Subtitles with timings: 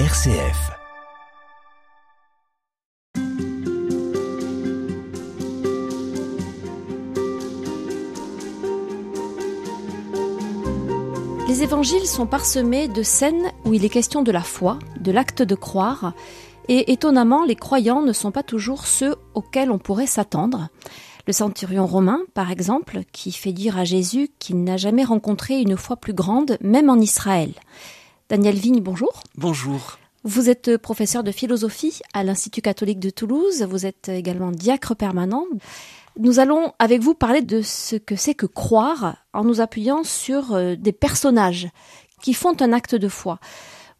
[0.00, 0.72] RCF.
[11.46, 15.42] Les évangiles sont parsemés de scènes où il est question de la foi, de l'acte
[15.42, 16.12] de croire,
[16.66, 20.70] et étonnamment, les croyants ne sont pas toujours ceux auxquels on pourrait s'attendre.
[21.28, 25.76] Le centurion romain, par exemple, qui fait dire à Jésus qu'il n'a jamais rencontré une
[25.76, 27.52] foi plus grande, même en Israël.
[28.28, 29.22] Daniel Vigne, bonjour.
[29.36, 29.98] Bonjour.
[30.22, 35.44] Vous êtes professeur de philosophie à l'Institut catholique de Toulouse, vous êtes également diacre permanent.
[36.18, 40.54] Nous allons avec vous parler de ce que c'est que croire en nous appuyant sur
[40.54, 41.68] euh, des personnages
[42.22, 43.38] qui font un acte de foi.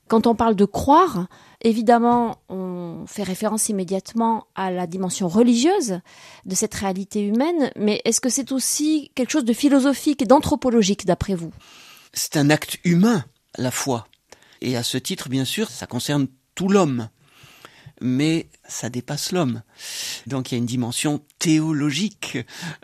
[0.08, 1.26] Quand on parle de croire,
[1.60, 6.00] évidemment, on fait référence immédiatement à la dimension religieuse
[6.46, 11.04] de cette réalité humaine, mais est-ce que c'est aussi quelque chose de philosophique et d'anthropologique
[11.04, 11.52] d'après vous?
[12.12, 13.24] C'est un acte humain,
[13.58, 14.06] la foi.
[14.64, 17.10] Et à ce titre, bien sûr, ça concerne tout l'homme.
[18.00, 19.62] Mais ça dépasse l'homme.
[20.26, 22.38] Donc il y a une dimension théologique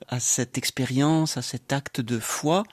[0.06, 2.64] à cette expérience, à cet acte de foi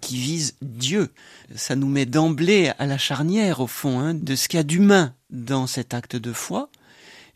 [0.00, 1.12] qui vise Dieu.
[1.54, 4.64] Ça nous met d'emblée à la charnière, au fond, hein, de ce qu'il y a
[4.64, 6.68] d'humain dans cet acte de foi,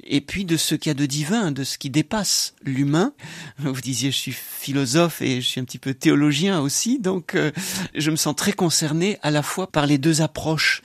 [0.02, 3.12] et puis de ce qu'il y a de divin, de ce qui dépasse l'humain.
[3.58, 7.52] Vous disiez, je suis philosophe et je suis un petit peu théologien aussi, donc euh,
[7.94, 10.82] je me sens très concerné à la fois par les deux approches.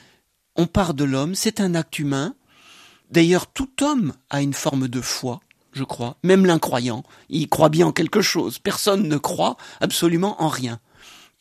[0.56, 2.36] On part de l'homme, c'est un acte humain.
[3.12, 5.42] D'ailleurs, tout homme a une forme de foi,
[5.74, 7.04] je crois, même l'incroyant.
[7.30, 8.60] Il croit bien en quelque chose.
[8.60, 10.80] Personne ne croit absolument en rien.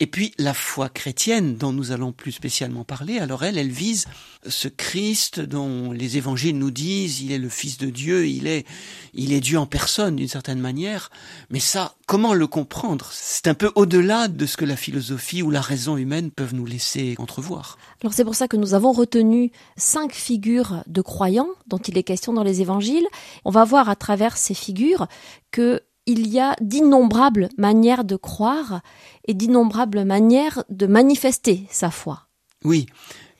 [0.00, 4.06] Et puis la foi chrétienne dont nous allons plus spécialement parler, alors elle, elle vise
[4.44, 8.66] ce Christ dont les évangiles nous disent il est le Fils de Dieu, il est,
[9.12, 11.10] il est Dieu en personne d'une certaine manière.
[11.48, 13.08] Mais ça, comment le comprendre?
[13.12, 16.66] C'est un peu au-delà de ce que la philosophie ou la raison humaine peuvent nous
[16.66, 17.78] laisser entrevoir.
[18.02, 22.02] Alors c'est pour ça que nous avons retenu cinq figures de croyants dont il est
[22.02, 23.06] question dans les évangiles.
[23.44, 25.06] On va voir à travers ces figures
[25.52, 28.82] que il y a d'innombrables manières de croire
[29.26, 32.28] et d'innombrables manières de manifester sa foi.
[32.64, 32.86] Oui,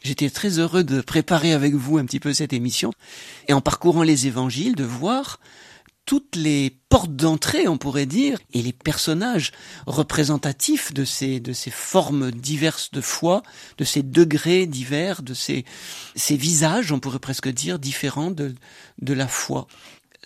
[0.02, 2.92] j'étais très heureux de préparer avec vous un petit peu cette émission
[3.48, 5.41] et en parcourant les évangiles de voir
[6.06, 9.52] toutes les portes d'entrée, on pourrait dire, et les personnages
[9.86, 13.42] représentatifs de ces, de ces formes diverses de foi,
[13.78, 15.64] de ces degrés divers, de ces,
[16.14, 18.54] ces visages, on pourrait presque dire, différents de,
[19.00, 19.66] de la foi.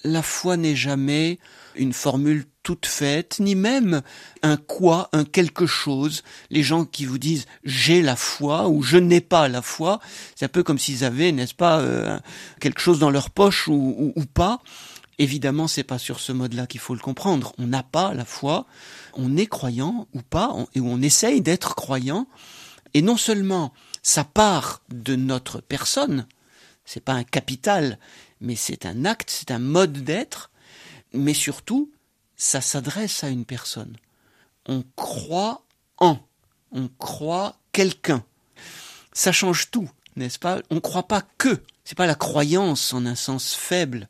[0.03, 1.38] La foi n'est jamais
[1.78, 4.03] une formule toute faite, ni même
[4.43, 6.22] un quoi, un quelque chose.
[6.50, 10.00] Les gens qui vous disent j'ai la foi ou je n'ai pas la foi,
[10.34, 12.19] c'est un peu comme s'ils avaient, n'est-ce pas, euh,
[12.61, 14.61] quelque chose dans leur poche ou, ou, pas.
[15.19, 17.55] Évidemment, c'est pas sur ce mode-là qu'il faut le comprendre.
[17.59, 18.67] On n'a pas la foi,
[19.15, 22.28] on est croyant ou pas, et on essaye d'être croyant.
[22.94, 23.72] Et non seulement
[24.03, 26.27] ça part de notre personne,
[26.84, 27.99] c'est pas un capital,
[28.41, 30.50] mais c'est un acte, c'est un mode d'être,
[31.12, 31.91] mais surtout,
[32.36, 33.96] ça s'adresse à une personne.
[34.66, 35.62] On croit
[35.98, 36.19] en,
[36.72, 38.24] on croit quelqu'un.
[39.12, 40.60] Ça change tout, n'est-ce pas?
[40.70, 41.62] On ne croit pas que.
[41.84, 44.08] C'est pas la croyance en un sens faible,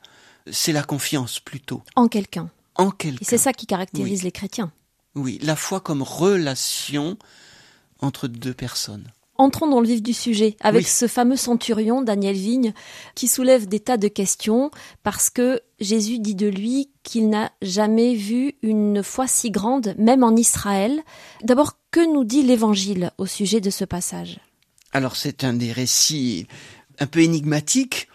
[0.50, 1.82] c'est la confiance plutôt.
[1.94, 2.50] En quelqu'un.
[2.74, 3.20] En quelqu'un.
[3.20, 4.24] Et c'est ça qui caractérise oui.
[4.24, 4.72] les chrétiens.
[5.14, 7.16] Oui, la foi comme relation
[8.00, 9.10] entre deux personnes.
[9.40, 10.90] Entrons dans le vif du sujet avec oui.
[10.90, 12.74] ce fameux centurion, Daniel Vigne,
[13.14, 14.72] qui soulève des tas de questions
[15.04, 20.24] parce que Jésus dit de lui qu'il n'a jamais vu une foi si grande, même
[20.24, 21.00] en Israël.
[21.44, 24.40] D'abord, que nous dit l'Évangile au sujet de ce passage?
[24.92, 26.48] Alors c'est un des récits
[26.98, 28.08] un peu énigmatiques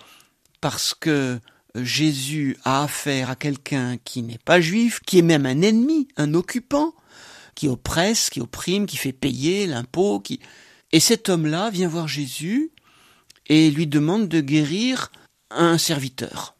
[0.59, 1.39] parce que
[1.75, 6.33] Jésus a affaire à quelqu'un qui n'est pas juif, qui est même un ennemi, un
[6.33, 6.94] occupant,
[7.56, 10.39] qui oppresse, qui opprime, qui fait payer l'impôt, qui
[10.94, 12.72] et cet homme-là vient voir Jésus
[13.48, 15.12] et lui demande de guérir
[15.50, 16.56] un serviteur.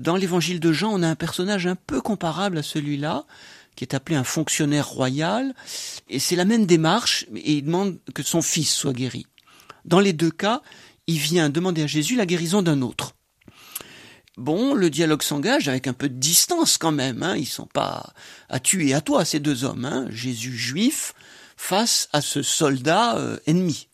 [0.00, 3.24] Dans l'évangile de Jean, on a un personnage un peu comparable à celui-là,
[3.76, 5.54] qui est appelé un fonctionnaire royal,
[6.08, 9.26] et c'est la même démarche, et il demande que son fils soit guéri.
[9.84, 10.60] Dans les deux cas,
[11.06, 13.14] il vient demander à Jésus la guérison d'un autre.
[14.36, 17.36] Bon, le dialogue s'engage avec un peu de distance quand même, hein.
[17.36, 18.12] ils sont pas
[18.48, 20.06] à tuer à toi, ces deux hommes, hein.
[20.10, 21.14] Jésus juif,
[21.58, 23.88] face à ce soldat euh, ennemi.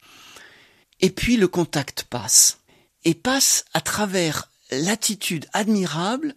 [1.01, 2.59] Et puis le contact passe,
[3.05, 6.37] et passe à travers l'attitude admirable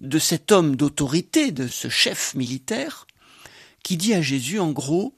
[0.00, 3.06] de cet homme d'autorité, de ce chef militaire,
[3.82, 5.14] qui dit à Jésus en gros,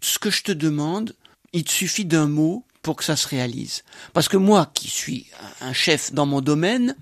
[0.00, 1.14] ce que je te demande,
[1.52, 3.84] il te suffit d'un mot pour que ça se réalise.
[4.12, 5.28] Parce que moi, qui suis
[5.60, 6.96] un chef dans mon domaine,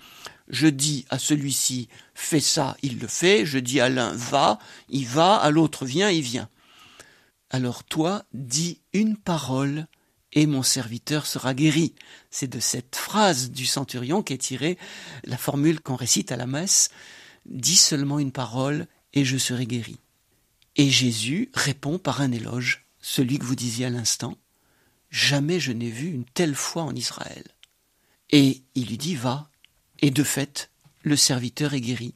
[0.49, 4.59] je dis à celui-ci, fais ça, il le fait, je dis à l'un, va,
[4.91, 6.49] il va, à l'autre, viens, il vient.
[7.51, 9.87] Alors toi, dis une parole
[10.33, 11.95] et mon serviteur sera guéri.
[12.31, 14.79] C'est de cette phrase du centurion qu'est tirée
[15.25, 16.91] la formule qu'on récite à la messe.
[17.47, 19.99] Dis seulement une parole et je serai guéri.
[20.77, 24.37] Et Jésus répond par un éloge, celui que vous disiez à l'instant.
[25.11, 27.45] Jamais je n'ai vu une telle foi en Israël.
[28.31, 29.51] Et il lui dit, va.
[30.01, 30.71] Et de fait,
[31.03, 32.15] le serviteur est guéri,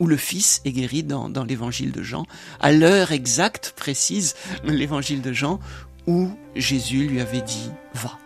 [0.00, 2.24] ou le fils est guéri dans, dans l'évangile de Jean,
[2.60, 5.60] à l'heure exacte, précise, l'évangile de Jean,
[6.06, 8.18] où Jésus lui avait dit, va.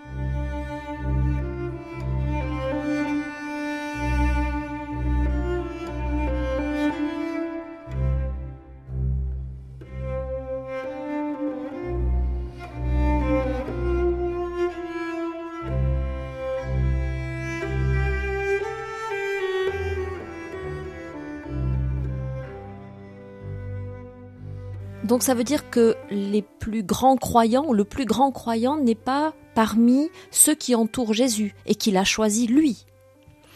[25.08, 28.94] Donc ça veut dire que les plus grands croyants, ou le plus grand croyant n'est
[28.94, 32.84] pas parmi ceux qui entourent Jésus et qu'il a choisi lui.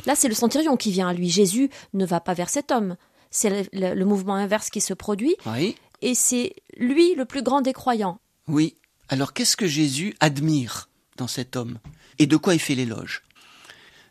[0.06, 1.28] Là, c'est le centurion qui vient à lui.
[1.28, 2.96] Jésus ne va pas vers cet homme.
[3.30, 5.36] C'est le, le mouvement inverse qui se produit.
[5.46, 5.76] Oui.
[6.00, 8.18] Et c'est lui le plus grand des croyants.
[8.48, 8.76] Oui.
[9.10, 10.88] Alors qu'est-ce que Jésus admire
[11.18, 11.78] dans cet homme?
[12.18, 13.22] Et de quoi il fait l'éloge?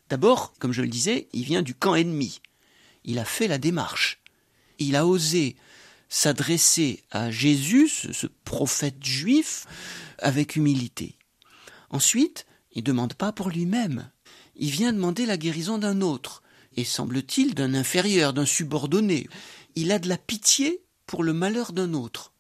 [0.09, 2.39] D'abord, comme je le disais, il vient du camp ennemi.
[3.03, 4.21] Il a fait la démarche.
[4.77, 5.55] Il a osé
[6.11, 9.65] s'adresser à Jésus, ce, prophète juif,
[10.19, 11.17] avec humilité.
[11.89, 14.11] Ensuite, il ne demande pas pour lui-même.
[14.57, 16.43] Il vient demander la guérison d'un autre,
[16.75, 19.29] et semble-t-il d'un inférieur, d'un subordonné.
[19.75, 22.33] Il a de la pitié pour le malheur d'un autre.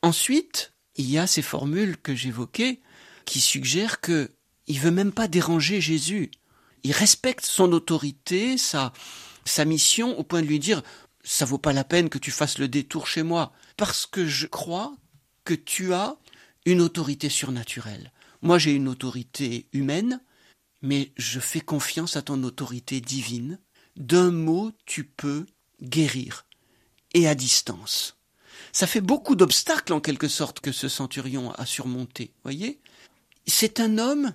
[0.00, 2.80] Ensuite, il y a ces formules que j'évoquais
[3.24, 4.30] qui suggèrent que
[4.68, 6.30] il veut même pas déranger Jésus.
[6.84, 8.92] Il respecte son autorité, sa,
[9.44, 10.82] sa mission au point de lui dire
[11.22, 14.46] ça vaut pas la peine que tu fasses le détour chez moi, parce que je
[14.46, 14.96] crois
[15.44, 16.16] que tu as
[16.66, 18.12] une autorité surnaturelle.
[18.40, 20.20] Moi j'ai une autorité humaine,
[20.82, 23.58] mais je fais confiance à ton autorité divine.
[23.96, 25.46] D'un mot, tu peux
[25.82, 26.46] guérir,
[27.14, 28.16] et à distance.
[28.72, 32.80] Ça fait beaucoup d'obstacles en quelque sorte que ce centurion a surmonté, voyez
[33.46, 34.32] C'est un homme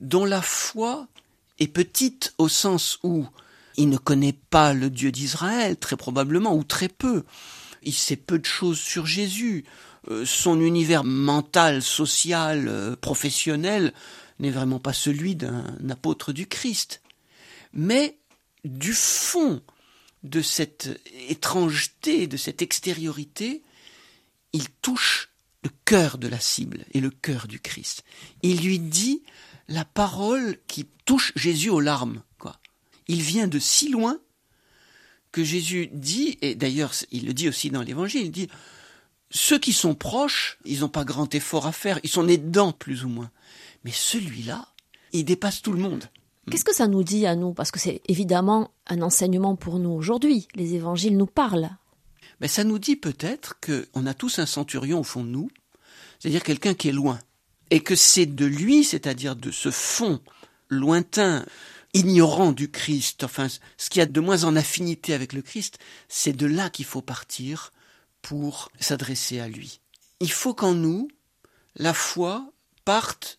[0.00, 1.06] dont la foi
[1.58, 3.26] est petite au sens où
[3.76, 7.24] il ne connaît pas le Dieu d'Israël, très probablement, ou très peu.
[7.82, 9.64] Il sait peu de choses sur Jésus.
[10.08, 13.92] Euh, son univers mental, social, euh, professionnel
[14.38, 17.02] n'est vraiment pas celui d'un apôtre du Christ.
[17.72, 18.18] Mais
[18.64, 19.62] du fond
[20.22, 23.62] de cette étrangeté, de cette extériorité,
[24.52, 25.30] il touche
[25.62, 28.04] le cœur de la cible et le cœur du Christ.
[28.42, 29.22] Il lui dit
[29.68, 32.22] la parole qui touche Jésus aux larmes
[33.08, 34.18] il vient de si loin
[35.32, 38.48] que Jésus dit, et d'ailleurs il le dit aussi dans l'Évangile, il dit,
[39.30, 42.72] ceux qui sont proches, ils n'ont pas grand effort à faire, ils sont nés dedans
[42.72, 43.30] plus ou moins.
[43.84, 44.68] Mais celui-là,
[45.12, 46.04] il dépasse tout le monde.
[46.50, 47.52] Qu'est-ce que ça nous dit à nous?
[47.52, 50.46] Parce que c'est évidemment un enseignement pour nous aujourd'hui.
[50.54, 51.70] Les évangiles nous parlent.
[52.40, 55.50] Mais ça nous dit peut-être qu'on a tous un centurion au fond de nous,
[56.18, 57.18] c'est-à-dire quelqu'un qui est loin.
[57.70, 60.20] Et que c'est de lui, c'est-à-dire de ce fond
[60.68, 61.44] lointain,
[61.94, 66.36] ignorant du Christ, enfin ce qui a de moins en affinité avec le Christ, c'est
[66.36, 67.72] de là qu'il faut partir
[68.20, 69.80] pour s'adresser à lui.
[70.20, 71.08] Il faut qu'en nous,
[71.76, 72.52] la foi
[72.84, 73.38] parte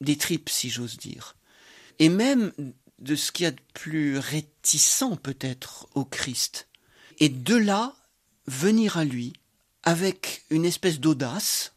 [0.00, 1.34] des tripes, si j'ose dire,
[1.98, 2.52] et même
[3.00, 6.68] de ce qu'il y a de plus réticent peut-être au Christ,
[7.18, 7.94] et de là
[8.46, 9.32] venir à lui
[9.82, 11.74] avec une espèce d'audace,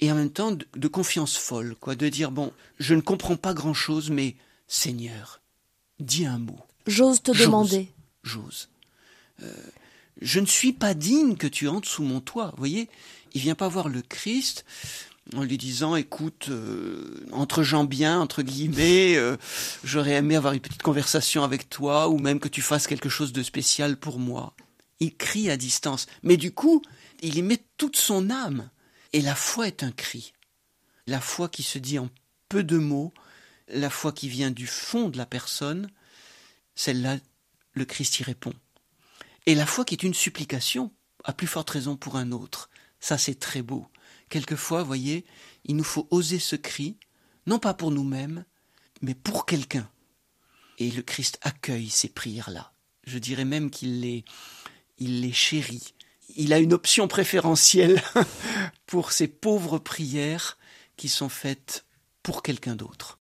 [0.00, 3.36] et en même temps de, de, confiance folle, quoi, de dire bon, je ne comprends
[3.36, 5.40] pas grand chose, mais Seigneur,
[6.00, 6.60] dis un mot.
[6.86, 7.88] J'ose te demander.
[8.22, 8.68] J'ose.
[9.42, 9.52] Euh,
[10.20, 12.50] je ne suis pas digne que tu entres sous mon toit.
[12.52, 12.88] Vous voyez,
[13.34, 14.64] il vient pas voir le Christ
[15.34, 19.36] en lui disant écoute euh, entre gens bien entre guillemets euh,
[19.82, 23.32] j'aurais aimé avoir une petite conversation avec toi ou même que tu fasses quelque chose
[23.32, 24.54] de spécial pour moi
[25.00, 26.82] il crie à distance mais du coup
[27.22, 28.68] il y met toute son âme
[29.14, 30.34] et la foi est un cri
[31.06, 32.10] la foi qui se dit en
[32.50, 33.14] peu de mots
[33.68, 35.90] la foi qui vient du fond de la personne,
[36.74, 37.18] celle-là,
[37.72, 38.54] le Christ y répond.
[39.46, 40.92] Et la foi qui est une supplication,
[41.24, 43.86] à plus forte raison pour un autre, ça c'est très beau.
[44.28, 45.24] Quelquefois, voyez,
[45.64, 46.96] il nous faut oser ce cri,
[47.46, 48.44] non pas pour nous-mêmes,
[49.02, 49.88] mais pour quelqu'un.
[50.78, 52.72] Et le Christ accueille ces prières-là.
[53.06, 54.24] Je dirais même qu'il les,
[54.98, 55.94] il les chérit.
[56.36, 58.02] Il a une option préférentielle
[58.86, 60.56] pour ces pauvres prières
[60.96, 61.84] qui sont faites
[62.22, 63.18] pour quelqu'un d'autre.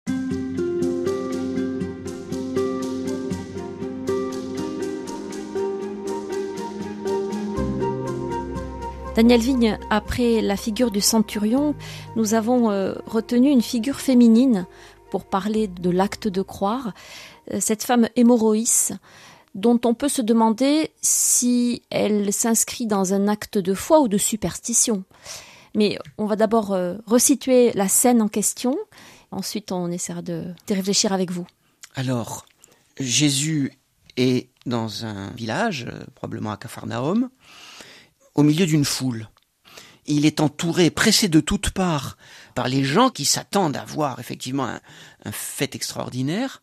[9.21, 11.75] Daniel Vigne, après la figure du centurion,
[12.17, 14.67] nous avons euh, retenu une figure féminine
[15.11, 16.95] pour parler de l'acte de croire,
[17.53, 18.95] euh, cette femme hémorroïs,
[19.55, 24.17] dont on peut se demander si elle s'inscrit dans un acte de foi ou de
[24.17, 25.05] superstition.
[25.75, 28.75] Mais on va d'abord euh, resituer la scène en question,
[29.33, 31.45] ensuite on essaiera de, de réfléchir avec vous.
[31.95, 32.47] Alors,
[32.99, 33.75] Jésus
[34.17, 37.29] est dans un village, probablement à Capharnaüm,
[38.34, 39.28] au milieu d'une foule.
[40.06, 42.16] Il est entouré, pressé de toutes parts
[42.54, 46.62] par les gens qui s'attendent à voir effectivement un, fait extraordinaire.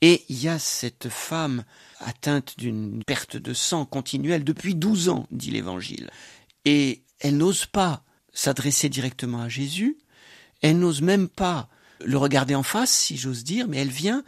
[0.00, 1.64] Et il y a cette femme
[2.00, 6.10] atteinte d'une perte de sang continuelle depuis douze ans, dit l'Évangile.
[6.64, 8.02] Et elle n'ose pas
[8.32, 9.98] s'adresser directement à Jésus,
[10.60, 11.68] elle n'ose même pas
[12.04, 14.24] le regarder en face, si j'ose dire, mais elle vient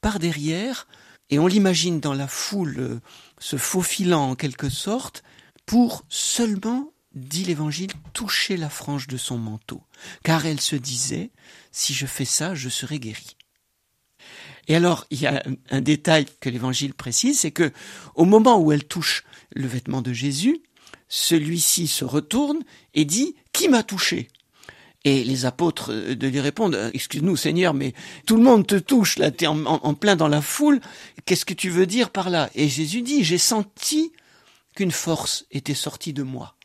[0.00, 0.86] par derrière,
[1.30, 3.00] et on l'imagine dans la foule euh,
[3.38, 5.22] se faufilant en quelque sorte,
[5.66, 9.82] pour seulement, dit l'Évangile, toucher la frange de son manteau,
[10.24, 11.30] car elle se disait,
[11.72, 13.36] si je fais ça, je serai guérie.
[14.68, 17.72] Et alors, il y a un détail que l'Évangile précise, c'est que
[18.14, 20.62] au moment où elle touche le vêtement de Jésus,
[21.08, 22.60] celui-ci se retourne
[22.94, 24.28] et dit Qui m'a touché?
[25.04, 27.94] Et les apôtres de lui répondent Excuse-nous, Seigneur, mais
[28.26, 30.80] tout le monde te touche, là, tu es en, plein dans la foule,
[31.24, 32.50] qu'est-ce que tu veux dire par là?
[32.54, 34.12] Et Jésus dit J'ai senti
[34.74, 36.56] qu'une force était sortie de moi.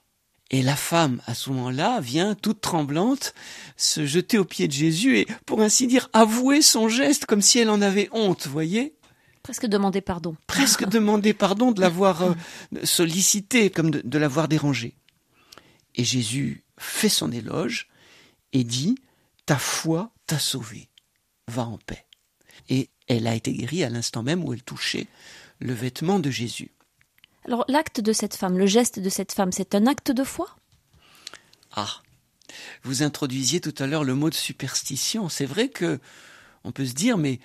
[0.51, 3.33] Et la femme, à ce moment-là, vient toute tremblante
[3.77, 7.59] se jeter aux pieds de Jésus et, pour ainsi dire, avouer son geste comme si
[7.59, 8.95] elle en avait honte, voyez
[9.41, 10.35] Presque demander pardon.
[10.47, 12.33] Presque demander pardon de l'avoir euh,
[12.83, 14.95] sollicité, comme de, de l'avoir dérangé.
[15.95, 17.88] Et Jésus fait son éloge
[18.53, 18.95] et dit,
[19.45, 20.89] ta foi t'a sauvé,
[21.47, 22.05] va en paix.
[22.69, 25.07] Et elle a été guérie à l'instant même où elle touchait
[25.59, 26.71] le vêtement de Jésus.
[27.46, 30.48] Alors l'acte de cette femme, le geste de cette femme, c'est un acte de foi?
[31.75, 32.02] Ah,
[32.84, 35.30] vous introduisiez tout à l'heure le mot de superstition.
[35.30, 36.00] C'est vrai que
[36.64, 37.40] on peut se dire, mais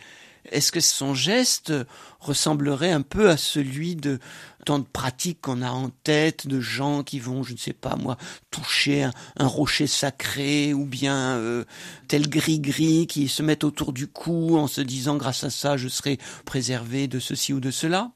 [0.51, 1.73] est-ce que son geste
[2.19, 4.19] ressemblerait un peu à celui de
[4.65, 7.97] tant de pratiques qu'on a en tête, de gens qui vont, je ne sais pas
[7.97, 8.17] moi,
[8.51, 11.65] toucher un, rocher sacré ou bien euh,
[12.09, 15.89] tel gris-gris qui se mettent autour du cou en se disant grâce à ça je
[15.89, 18.13] serai préservé de ceci ou de cela?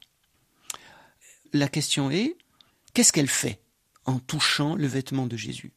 [1.53, 2.37] La question est,
[2.93, 3.59] qu'est-ce qu'elle fait
[4.05, 5.71] en touchant le vêtement de Jésus?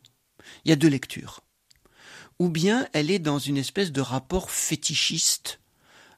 [0.64, 1.40] Il y a deux lectures.
[2.38, 5.60] Ou bien elle est dans une espèce de rapport fétichiste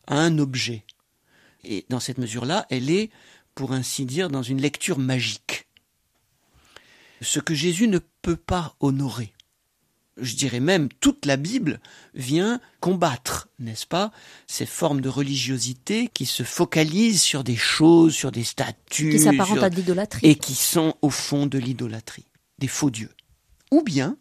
[0.06, 0.84] à un objet.
[1.64, 3.10] Et dans cette mesure-là, elle est,
[3.54, 5.66] pour ainsi dire, dans une lecture magique.
[7.22, 9.32] Ce que Jésus ne peut pas honorer
[10.20, 11.80] je dirais même toute la Bible
[12.14, 14.12] vient combattre, n'est-ce pas,
[14.46, 19.62] ces formes de religiosité qui se focalisent sur des choses, sur des statues, qui s'apparentent
[19.62, 22.26] à de l'idolâtrie et qui sont au fond de l'idolâtrie,
[22.58, 23.14] des faux dieux.
[23.70, 24.16] Ou bien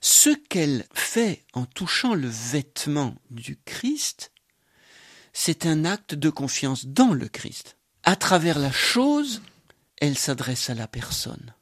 [0.00, 4.32] ce qu'elle fait en touchant le vêtement du Christ,
[5.32, 7.76] c'est un acte de confiance dans le Christ.
[8.02, 9.40] À travers la chose,
[10.00, 11.54] elle s'adresse à la personne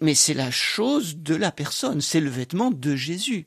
[0.00, 3.46] mais c'est la chose de la personne, c'est le vêtement de Jésus.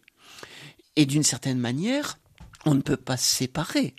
[0.96, 2.20] Et d'une certaine manière,
[2.66, 3.96] on ne peut pas séparer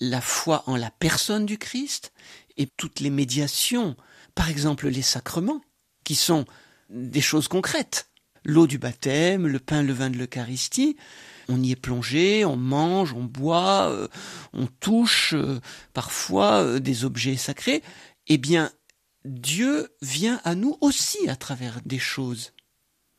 [0.00, 2.12] la foi en la personne du Christ
[2.56, 3.96] et toutes les médiations,
[4.34, 5.62] par exemple les sacrements,
[6.04, 6.44] qui sont
[6.90, 8.10] des choses concrètes.
[8.44, 10.96] L'eau du baptême, le pain, le vin de l'Eucharistie,
[11.48, 14.08] on y est plongé, on mange, on boit, euh,
[14.52, 15.60] on touche euh,
[15.92, 17.82] parfois euh, des objets sacrés.
[18.28, 18.70] Eh bien,
[19.26, 22.52] Dieu vient à nous aussi à travers des choses.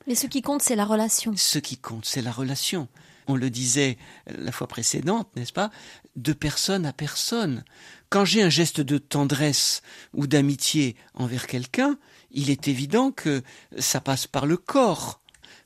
[0.07, 1.33] Mais ce qui compte, c'est la relation.
[1.35, 2.87] Ce qui compte, c'est la relation.
[3.27, 3.97] On le disait
[4.27, 5.69] la fois précédente, n'est-ce pas
[6.15, 7.65] De personne à personne.
[8.09, 9.81] Quand j'ai un geste de tendresse
[10.13, 11.97] ou d'amitié envers quelqu'un,
[12.31, 13.43] il est évident que
[13.77, 15.19] ça passe par le corps,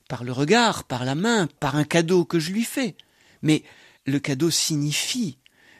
[0.09, 2.95] par le regard, par la main, par un cadeau que je lui fais.
[3.43, 3.61] Mais
[4.07, 5.37] le cadeau signifie,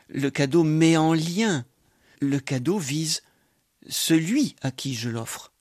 [0.08, 1.66] le cadeau met en lien,
[2.20, 3.24] le cadeau vise
[3.88, 5.52] celui à qui je l'offre.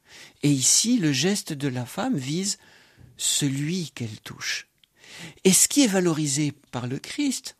[0.42, 2.58] Et ici, le geste de la femme vise
[3.16, 4.68] celui qu'elle touche.
[5.44, 7.56] Et ce qui est valorisé par le Christ,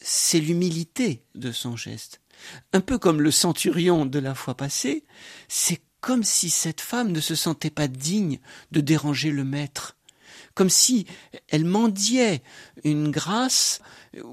[0.00, 2.20] c'est l'humilité de son geste.
[2.72, 5.04] Un peu comme le centurion de la fois passée,
[5.48, 8.40] c'est comme si cette femme ne se sentait pas digne
[8.72, 9.96] de déranger le maître,
[10.54, 11.06] comme si
[11.48, 12.42] elle mendiait
[12.84, 13.80] une grâce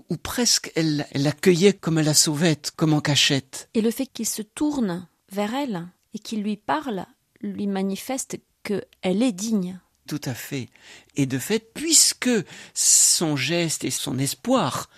[0.09, 3.69] ou presque elle, l'accueillait comme à la sauvette, comme en cachette.
[3.75, 7.05] Et le fait qu'il se tourne vers elle et qui lui parle
[7.41, 9.79] lui manifeste qu'elle est digne.
[10.07, 10.69] Tout à fait.
[11.15, 12.31] Et de fait, puisque
[12.73, 14.89] son geste et son espoir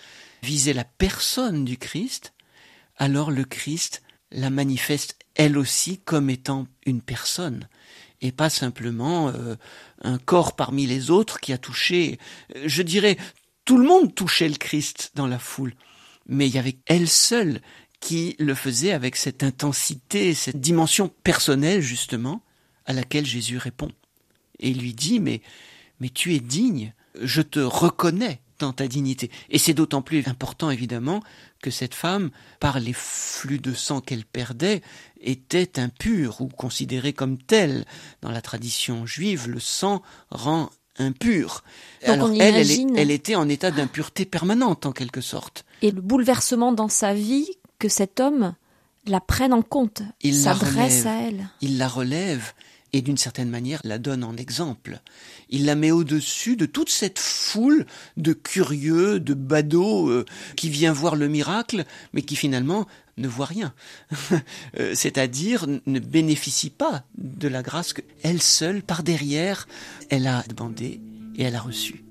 [0.42, 2.34] visaient la personne du Christ,
[2.98, 7.68] alors le Christ la manifeste elle aussi comme étant une personne.
[8.22, 9.56] et pas simplement euh,
[10.04, 12.20] un corps parmi les autres qui a touché,
[12.66, 13.18] je dirais,
[13.66, 15.74] tout le monde touchait le Christ dans la foule,
[16.28, 17.62] mais il y avait elle seule
[18.02, 22.42] qui le faisait avec cette intensité, cette dimension personnelle justement,
[22.86, 23.92] à laquelle Jésus répond.
[24.60, 25.42] Et lui dit, mais,
[26.02, 29.32] mais tu es digne, je te reconnais dans ta dignité.
[29.50, 31.22] Et c'est d'autant plus important évidemment
[31.62, 34.82] que cette femme, par les flux de sang qu'elle perdait,
[35.20, 37.86] était impure ou considérée comme telle.
[38.22, 41.64] Dans la tradition juive, le sang rend impur.
[42.04, 45.66] Alors elle, elle, était en état d'impureté permanente en quelque sorte.
[45.82, 47.48] Et le bouleversement dans sa vie,
[47.82, 48.54] que cet homme
[49.08, 51.50] la prenne en compte, s'adresse à elle.
[51.62, 52.54] Il la relève
[52.94, 55.02] et d'une certaine manière la donne en exemple.
[55.50, 60.94] Il la met au-dessus de toute cette foule de curieux, de badauds euh, qui vient
[60.94, 63.74] voir le miracle, mais qui finalement ne voit rien.
[64.80, 69.68] Euh, c'est-à-dire ne bénéficie pas de la grâce qu'elle seule, par derrière,
[70.10, 71.02] elle a demandé
[71.36, 72.06] et elle a reçu.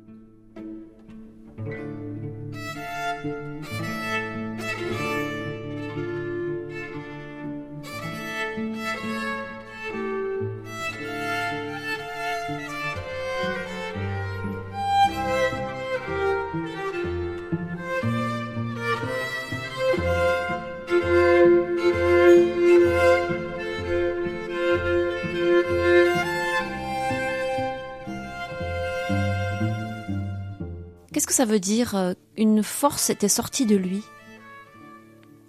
[31.21, 34.03] Qu'est-ce que ça veut dire euh, Une force était sortie de lui?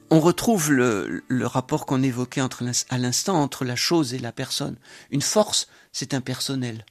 [0.09, 4.75] On retrouve le, rapport qu'on évoquait entre, à l'instant entre la chose et la personne.
[5.11, 6.83] Une force, c'est impersonnel.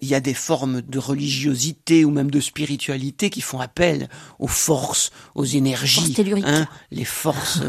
[0.00, 4.48] Il y a des formes de religiosité ou même de spiritualité qui font appel aux
[4.48, 7.60] forces, aux énergies, hein, les forces.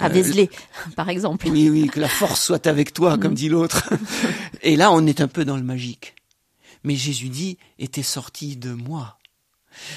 [0.00, 0.46] à euh,
[0.96, 1.46] par exemple.
[1.48, 3.36] Oui, oui, que la force soit avec toi, comme mm.
[3.36, 3.88] dit l'autre.
[4.62, 6.16] et là, on est un peu dans le magique
[6.84, 9.18] mais Jésus dit était sorti de moi.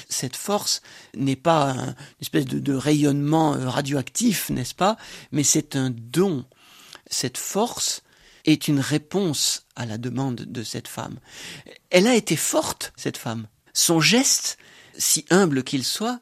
[0.08, 0.80] Cette force
[1.14, 4.96] n'est pas une espèce de, rayonnement euh, radioactif, n'est-ce pas,
[5.32, 6.46] mais c'est un don.
[7.10, 8.02] Cette force
[8.44, 11.18] est une réponse à la demande de cette femme.
[11.90, 13.48] Elle a été forte, cette femme.
[13.74, 14.56] Son geste,
[14.96, 16.20] si humble qu'il soit,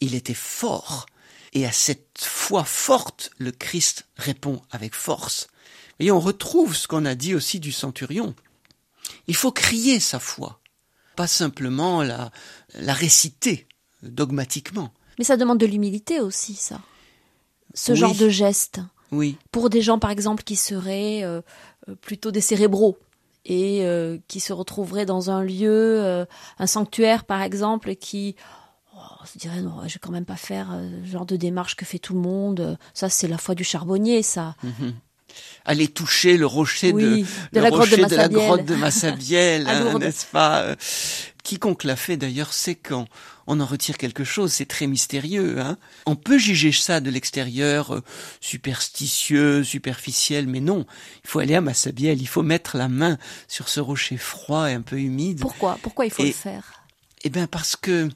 [0.00, 1.06] il était fort.
[1.54, 5.48] Et à cette foi forte, le Christ répond avec force.
[5.98, 8.34] Et on retrouve ce qu'on a dit aussi du centurion.
[9.26, 10.60] Il faut crier sa foi,
[11.16, 12.30] pas simplement la,
[12.74, 13.66] la réciter
[14.02, 14.92] dogmatiquement.
[15.18, 16.80] Mais ça demande de l'humilité aussi, ça.
[17.74, 18.80] Ce genre de geste.
[19.10, 19.36] Oui.
[19.50, 21.42] Pour des gens, par exemple, qui seraient euh,
[21.88, 22.98] euh, plutôt des cérébraux
[23.44, 26.26] et euh, qui se retrouveraient dans un lieu,
[26.58, 28.36] un sanctuaire, par exemple, qui
[28.94, 31.84] oh, se diraient non, je vais quand même pas faire ce genre de démarche que
[31.84, 32.78] fait tout le monde.
[32.94, 34.54] Ça, c'est la foi du charbonnier, ça.
[34.62, 34.94] Mhm
[35.64, 40.76] aller toucher le rocher de, la, grotte de, Massabielle, hein, n'est-ce pas euh,
[41.42, 43.06] Quiconque l'a fait d'ailleurs sait qu'on
[43.46, 45.60] on en retire quelque chose, c'est très mystérieux.
[45.60, 48.00] Hein on peut juger ça de l'extérieur, euh,
[48.40, 50.86] superstitieux, superficiel, mais non.
[51.24, 53.18] Il faut aller à Massabielle, il faut mettre la main
[53.48, 55.40] sur ce rocher froid et un peu humide.
[55.40, 55.78] Pourquoi?
[55.82, 56.84] Pourquoi il faut le faire?
[57.24, 58.08] Eh bien parce que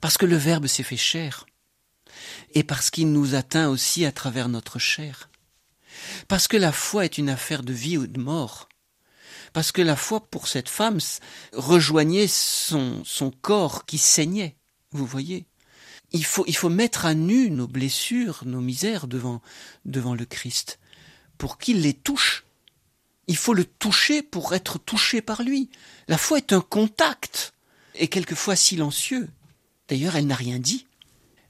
[0.00, 1.46] parce que le Verbe s'est fait chair
[2.56, 5.28] et parce qu'il nous atteint aussi à travers notre chair.
[6.26, 8.70] Parce que la foi est une affaire de vie ou de mort.
[9.52, 10.98] Parce que la foi, pour cette femme,
[11.52, 14.56] rejoignait son, son corps qui saignait.
[14.90, 15.46] Vous voyez
[16.12, 19.42] il faut, il faut mettre à nu nos blessures, nos misères devant,
[19.84, 20.78] devant le Christ,
[21.36, 22.46] pour qu'il les touche.
[23.26, 25.68] Il faut le toucher pour être touché par lui.
[26.08, 27.52] La foi est un contact,
[27.96, 29.28] et quelquefois silencieux.
[29.88, 30.86] D'ailleurs, elle n'a rien dit,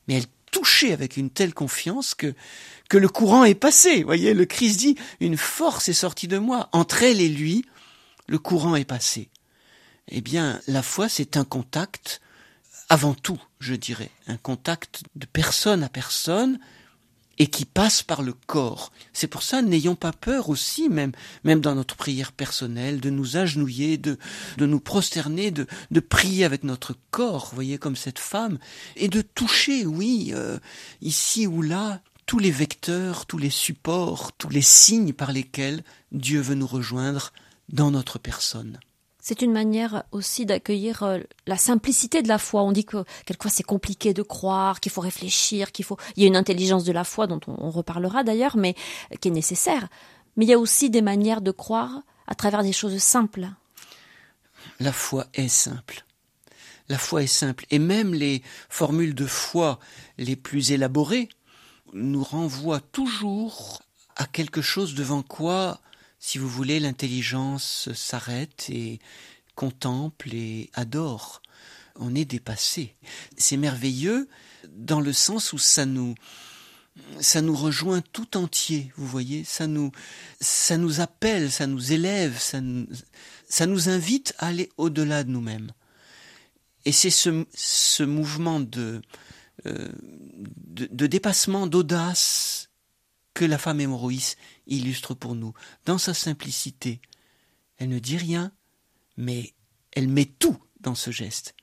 [0.09, 2.35] mais elle touché avec une telle confiance que,
[2.88, 4.03] que le courant est passé.
[4.03, 6.71] voyez, le Christ dit, une force est sortie de moi.
[6.73, 7.66] Entre elle et lui,
[8.27, 9.29] le courant est passé.
[10.09, 12.23] Eh bien, la foi, c'est un contact
[12.88, 16.59] avant tout, je dirais, un contact de personne à personne,
[17.38, 18.92] et qui passe par le corps.
[19.12, 21.12] C'est pour ça, n'ayons pas peur aussi, même,
[21.44, 24.18] même dans notre prière personnelle, de nous agenouiller, de,
[24.57, 28.59] de nous prosterner, de, de prier avec notre corps, voyez, comme cette femme,
[28.96, 30.59] et de toucher, oui, euh,
[31.03, 36.40] ici ou là, tous les vecteurs, tous les supports, tous les signes par lesquels Dieu
[36.40, 37.33] veut nous rejoindre
[37.68, 38.79] dans notre personne.
[39.29, 42.62] C'est une manière aussi d'accueillir euh, la simplicité de la foi.
[42.62, 45.97] On dit que quelquefois c'est compliqué de croire, qu'il faut réfléchir, qu'il faut.
[46.15, 48.77] Il y a une intelligence de la foi dont on, reparlera d'ailleurs, mais
[49.12, 49.89] euh, qui est nécessaire.
[50.37, 53.49] Mais il y a aussi des manières de croire à travers des choses simples.
[54.79, 56.05] La foi est simple.
[56.89, 57.67] La foi est simple.
[57.73, 59.81] Et même les formules de foi
[60.19, 61.31] les plus élaborées
[61.95, 63.83] nous renvoient toujours
[64.15, 65.81] à quelque chose devant quoi,
[66.27, 68.99] si vous voulez, l'intelligence s'arrête et
[69.55, 71.41] contemple et adore.
[71.95, 72.97] On est dépassé.
[73.37, 74.29] C'est merveilleux
[74.73, 76.17] dans le sens où ça nous,
[77.21, 79.93] ça nous rejoint tout entier, vous voyez, ça nous,
[80.41, 85.71] ça nous appelle, ça nous élève, ça nous, invite à aller au-delà de nous-mêmes.
[86.87, 89.01] Et c'est ce, mouvement de,
[89.67, 89.89] euh,
[90.67, 92.69] de, de, dépassement, d'audace
[93.33, 95.52] que la femme hémorroïs illustre pour nous,
[95.85, 97.00] dans sa simplicité.
[97.79, 98.52] Elle ne dit rien,
[99.16, 99.55] mais
[99.92, 101.55] elle met tout dans ce geste.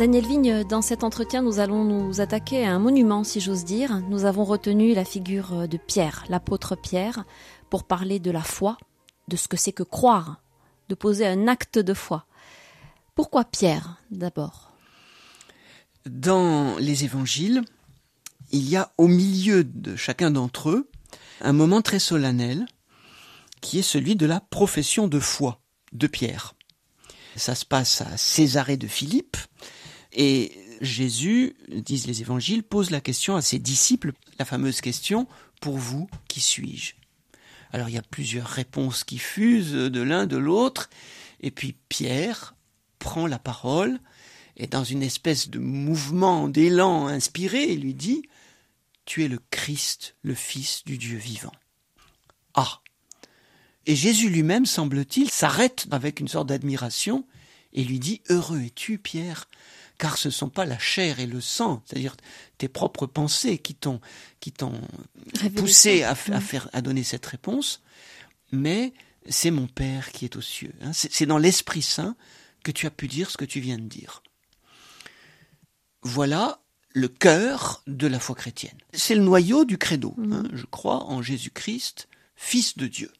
[0.00, 4.00] Daniel Vigne, dans cet entretien, nous allons nous attaquer à un monument, si j'ose dire.
[4.08, 7.24] Nous avons retenu la figure de Pierre, l'apôtre Pierre,
[7.68, 8.78] pour parler de la foi,
[9.28, 10.40] de ce que c'est que croire,
[10.88, 12.24] de poser un acte de foi.
[13.20, 14.72] Pourquoi Pierre, d'abord?
[16.06, 17.60] Dans les évangiles,
[18.50, 20.90] il y a au milieu de chacun d'entre eux
[21.42, 22.64] un moment très solennel
[23.60, 25.60] qui est celui de la profession de foi
[25.92, 26.54] de Pierre.
[27.36, 29.36] Ça se passe à Césarée de Philippe
[30.14, 35.28] et Jésus, disent les évangiles, pose la question à ses disciples, la fameuse question,
[35.60, 36.94] pour vous, qui suis-je?
[37.70, 40.88] Alors il y a plusieurs réponses qui fusent de l'un de l'autre,
[41.42, 42.54] et puis Pierre
[43.00, 43.98] prend la parole,
[44.56, 48.22] et dans une espèce de mouvement, d'élan inspiré, il lui dit,
[49.06, 51.52] Tu es le Christ, le Fils du Dieu vivant.
[52.54, 52.80] Ah
[53.86, 57.26] Et Jésus lui-même, semble-t-il, s'arrête avec une sorte d'admiration,
[57.72, 59.48] et lui dit, Heureux es-tu, Pierre,
[59.98, 62.16] car ce ne sont pas la chair et le sang, c'est-à-dire
[62.58, 64.00] tes propres pensées qui t'ont
[64.40, 64.80] qui t'ont
[65.56, 67.82] poussé à, à, faire à donner cette réponse,
[68.50, 68.94] mais
[69.28, 70.72] c'est mon Père qui est aux cieux.
[70.80, 70.92] Hein.
[70.92, 72.16] C'est dans l'Esprit Saint
[72.62, 74.22] que tu as pu dire ce que tu viens de dire.
[76.02, 76.60] Voilà
[76.92, 78.78] le cœur de la foi chrétienne.
[78.92, 80.14] C'est le noyau du credo.
[80.16, 80.32] Mmh.
[80.32, 80.48] Hein.
[80.52, 83.12] Je crois en Jésus-Christ, Fils de Dieu.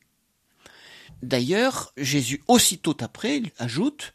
[1.22, 4.14] D'ailleurs, Jésus aussitôt après ajoute,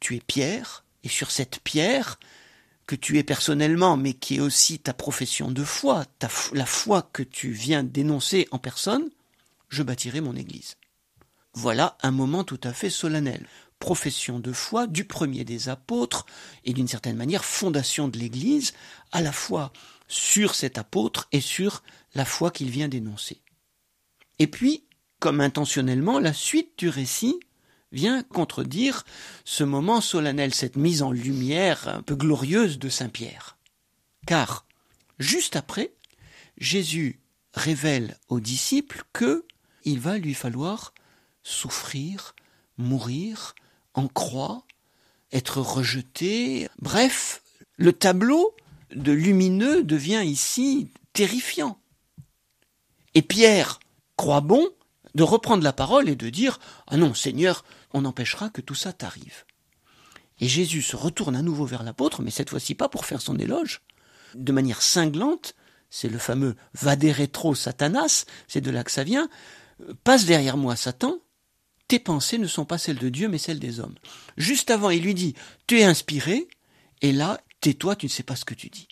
[0.00, 2.18] tu es Pierre, et sur cette pierre
[2.86, 7.08] que tu es personnellement, mais qui est aussi ta profession de foi, ta, la foi
[7.12, 9.08] que tu viens d'énoncer en personne,
[9.68, 10.76] je bâtirai mon Église.
[11.54, 13.46] Voilà un moment tout à fait solennel.
[13.82, 16.24] Profession de foi du premier des apôtres
[16.64, 18.74] et d'une certaine manière fondation de l'Église,
[19.10, 19.72] à la fois
[20.06, 21.82] sur cet apôtre et sur
[22.14, 23.40] la foi qu'il vient d'énoncer.
[24.38, 24.84] Et puis,
[25.18, 27.40] comme intentionnellement, la suite du récit
[27.90, 29.02] vient contredire
[29.44, 33.58] ce moment solennel, cette mise en lumière un peu glorieuse de Saint Pierre.
[34.28, 34.64] Car,
[35.18, 35.92] juste après,
[36.56, 37.18] Jésus
[37.52, 39.44] révèle aux disciples que
[39.84, 40.94] il va lui falloir
[41.42, 42.36] souffrir,
[42.78, 43.56] mourir,
[43.94, 44.64] en croix,
[45.32, 46.68] être rejeté.
[46.78, 47.42] Bref,
[47.76, 48.54] le tableau
[48.94, 51.78] de lumineux devient ici terrifiant.
[53.14, 53.80] Et Pierre
[54.16, 54.66] croit bon
[55.14, 58.92] de reprendre la parole et de dire Ah non, Seigneur, on empêchera que tout ça
[58.92, 59.44] t'arrive.
[60.40, 63.38] Et Jésus se retourne à nouveau vers l'apôtre, mais cette fois-ci pas pour faire son
[63.38, 63.82] éloge.
[64.34, 65.54] De manière cinglante,
[65.90, 69.28] c'est le fameux vade retro Satanas, c'est de là que ça vient.
[70.04, 71.18] Passe derrière moi, Satan,
[71.92, 73.96] tes pensées ne sont pas celles de Dieu, mais celles des hommes.
[74.38, 75.34] Juste avant, il lui dit
[75.66, 76.48] Tu es inspiré,
[77.02, 78.88] et là, tais-toi, tu ne sais pas ce que tu dis.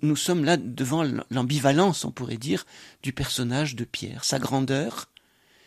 [0.00, 2.64] Nous sommes là devant l'ambivalence, on pourrait dire,
[3.02, 5.10] du personnage de Pierre, sa grandeur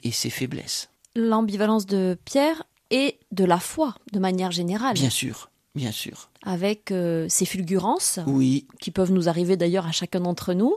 [0.03, 4.95] et ses faiblesses l'ambivalence de Pierre et de la foi de manière générale.
[4.95, 6.31] Bien sûr, bien sûr.
[6.43, 8.67] Avec euh, ces fulgurances, oui.
[8.79, 10.75] qui peuvent nous arriver d'ailleurs à chacun d'entre nous,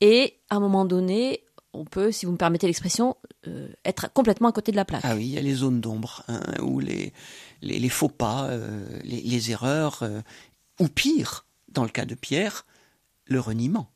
[0.00, 4.48] et à un moment donné, on peut, si vous me permettez l'expression, euh, être complètement
[4.48, 5.02] à côté de la plaque.
[5.04, 7.12] Ah oui, il y a les zones d'ombre, hein, ou les,
[7.88, 10.20] faux pas, euh, les, les, erreurs, euh,
[10.80, 12.66] ou pire, dans le cas de Pierre,
[13.26, 13.90] le reniement.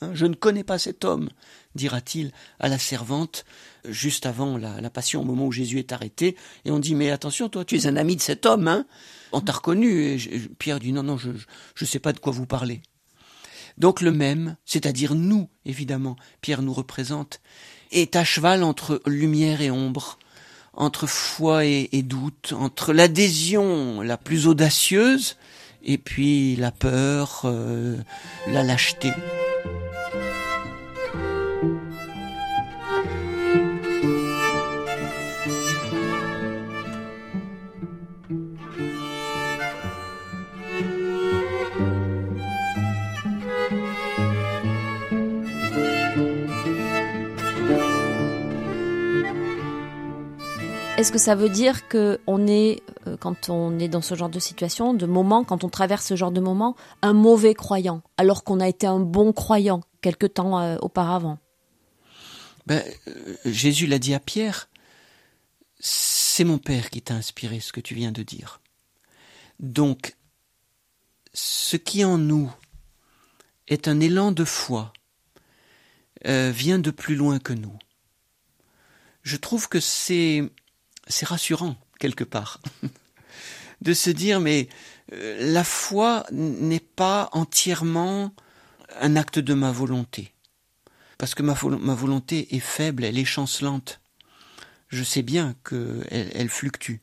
[0.00, 1.28] Hein, je ne connais pas cet homme,
[1.74, 3.44] dira-t-il à la servante
[3.84, 7.48] juste avant la, passion, au moment où Jésus est arrêté, et on dit mais attention,
[7.48, 8.86] toi, tu es un ami de cet homme, hein
[9.32, 10.14] On t'a reconnu.
[10.14, 10.18] Et
[10.58, 12.82] Pierre dit non, non, je ne sais pas de quoi vous parlez.
[13.78, 17.40] Donc le même, c'est-à-dire nous, évidemment, Pierre nous représente,
[17.92, 20.18] est à cheval entre lumière et ombre,
[20.74, 25.36] entre foi et, doute, entre l'adhésion la plus audacieuse
[25.82, 27.96] et puis la peur, euh,
[28.48, 29.12] la lâcheté.
[50.98, 54.40] Est-ce que ça veut dire qu'on est euh, quand on est dans ce genre de
[54.40, 58.58] situation, de moment, quand on traverse ce genre de moment, un mauvais croyant, alors qu'on
[58.58, 61.38] a été un bon croyant quelque temps euh, auparavant?
[62.66, 64.68] Ben, euh, Jésus l'a dit à Pierre,
[65.78, 68.60] c'est mon Père qui t'a inspiré ce que tu viens de dire.
[69.60, 70.16] Donc,
[71.32, 72.52] ce qui en nous
[73.68, 74.92] est un élan de foi
[76.24, 77.78] vient de plus loin que nous.
[79.22, 80.50] Je trouve que c'est
[81.08, 82.60] c'est rassurant quelque part
[83.80, 84.68] de se dire mais
[85.12, 88.32] euh, la foi n'est pas entièrement
[89.00, 90.32] un acte de ma volonté
[91.18, 94.00] parce que ma, volonté est faible, elle est chancelante.
[94.88, 96.98] Je sais bien qu'elle elle fluctue.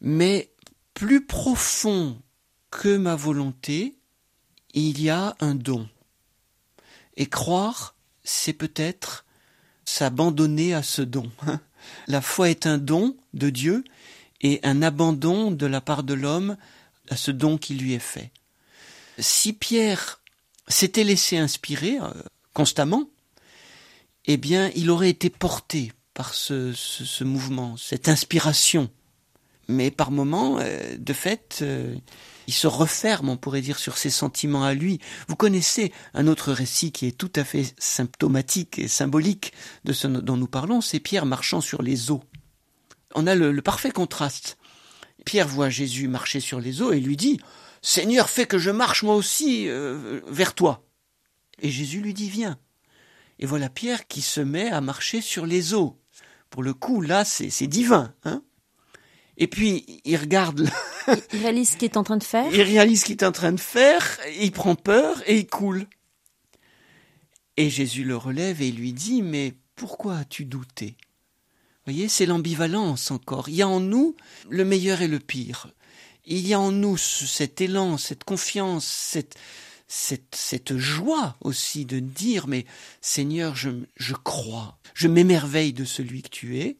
[0.00, 0.50] Mais
[0.94, 2.20] plus profond
[2.70, 3.98] que ma volonté,
[4.72, 5.88] il y a un don.
[7.18, 7.94] Et croire,
[8.24, 9.26] c'est peut-être
[9.84, 11.30] s'abandonner à ce don.
[12.06, 13.84] La foi est un don de Dieu
[14.40, 16.56] et un abandon de la part de l'homme
[17.08, 18.30] à ce don qui lui est fait.
[19.18, 20.20] Si Pierre
[20.68, 22.10] s'était laissé inspirer euh,
[22.52, 23.08] constamment,
[24.26, 28.90] eh bien, il aurait été porté par ce, mouvement, cette inspiration.
[29.68, 31.94] Mais par moments, euh, de fait, euh,
[32.46, 35.00] il se referme, on pourrait dire, sur ses sentiments à lui.
[35.28, 39.52] Vous connaissez un autre récit qui est tout à fait symptomatique et symbolique
[39.84, 42.22] de ce dont nous parlons, c'est Pierre marchant sur les eaux.
[43.14, 44.58] On a le, parfait contraste.
[45.24, 47.40] Pierre voit Jésus marcher sur les eaux et lui dit
[47.82, 50.84] Seigneur, fais que je marche moi aussi euh, vers toi.
[51.60, 52.58] Et Jésus lui dit Viens.
[53.38, 56.00] Et voilà Pierre qui se met à marcher sur les eaux.
[56.50, 58.14] Pour le coup, là, c'est divin.
[58.24, 58.42] Hein
[59.38, 60.68] et puis, il regarde.
[61.32, 62.52] il réalise ce qu'il est en train de faire.
[62.52, 65.86] Il réalise ce qu'il est en train de faire, il prend peur et il coule.
[67.56, 70.96] Et Jésus le relève et lui dit Mais pourquoi as-tu douté?
[70.98, 73.48] Vous voyez, c'est l'ambivalence encore.
[73.48, 74.16] Il y a en nous
[74.48, 75.68] le meilleur et le pire.
[76.24, 79.36] Il y a en nous cet élan, cette confiance, cette,
[79.86, 82.66] cette, cette joie aussi de dire Mais
[83.00, 86.78] Seigneur, je, je crois, je m'émerveille de celui que tu es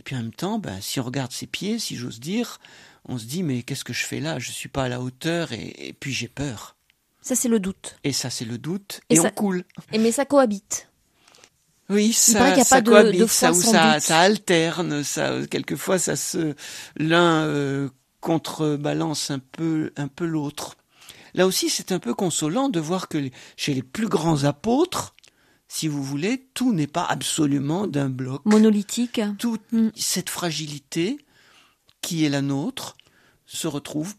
[0.00, 2.58] et puis en même temps, ben, si on regarde ses pieds, si j'ose dire,
[3.04, 4.38] on se dit mais qu'est-ce que je fais là?
[4.38, 6.74] Je suis pas à la hauteur et, puis j'ai peur.
[7.20, 7.98] Ça c'est le doute.
[8.02, 9.62] Et ça c'est le doute et, on coule.
[9.92, 10.88] Et mais ça cohabite.
[11.90, 16.54] Oui, ça, ça cohabite, ça, ça, ça, alterne, ça quelquefois ça se
[16.96, 20.78] l'un euh, contrebalance un peu un peu l'autre.
[21.34, 25.14] Là aussi, c'est un peu consolant de voir que chez les plus grands apôtres,
[25.72, 28.44] si vous voulez, tout n'est pas absolument d'un bloc.
[28.44, 29.20] Monolithique.
[29.38, 29.90] Toute mm.
[29.94, 31.24] cette fragilité
[32.00, 32.96] qui est la nôtre
[33.46, 34.16] se retrouve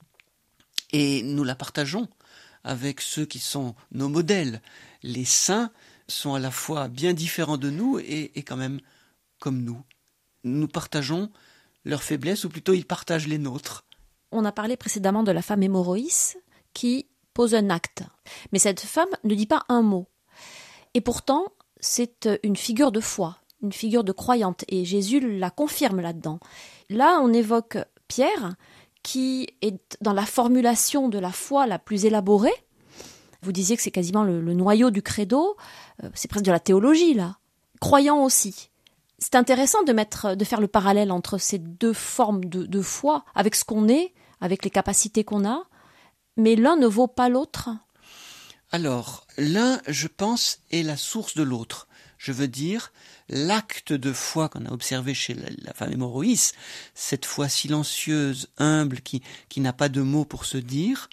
[0.94, 2.08] et nous la partageons
[2.64, 4.62] avec ceux qui sont nos modèles.
[5.04, 5.72] Les saints
[6.08, 8.80] sont à la fois bien différents de nous et, et quand même
[9.38, 9.84] comme nous.
[10.46, 11.30] Nous partageons
[11.84, 13.84] leurs faiblesses, ou plutôt ils partagent les nôtres.
[14.32, 16.38] On a parlé précédemment de la femme hémorroïs
[16.74, 18.04] qui pose un acte.
[18.54, 20.08] Mais cette femme ne dit pas un mot.
[20.94, 21.46] Et pourtant,
[21.80, 26.40] c'est euh, une figure de foi, une figure de croyante, et Jésus la confirme là-dedans.
[26.90, 27.78] Là, on évoque
[28.08, 28.56] Pierre,
[29.04, 32.54] qui est dans la formulation de la foi la plus élaborée.
[33.42, 35.58] Vous disiez que c'est quasiment le, noyau du credo,
[36.04, 37.38] euh, c'est presque de la théologie là.
[37.80, 38.70] Croyant aussi.
[39.18, 43.24] C'est intéressant de mettre, de faire le parallèle entre ces deux formes de, de foi,
[43.34, 45.64] avec ce qu'on est, avec les capacités qu'on a,
[46.38, 47.70] mais l'un ne vaut pas l'autre.
[48.72, 51.88] Alors, l'un, je pense, est la source de l'autre.
[52.18, 52.94] Je veux dire,
[53.28, 56.54] l'acte de foi qu'on a observé chez la, femme hémorroïs,
[56.94, 61.10] cette foi silencieuse, humble, qui, qui n'a pas de mots pour se dire,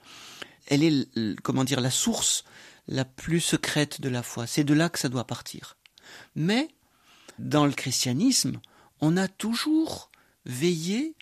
[0.68, 1.08] elle est,
[1.42, 2.44] comment dire, la source
[2.86, 4.46] la plus secrète de la foi.
[4.46, 5.76] C'est de là que ça doit partir.
[6.36, 6.68] Mais,
[7.38, 8.60] dans le christianisme,
[9.00, 10.10] on a toujours
[10.44, 11.16] veillé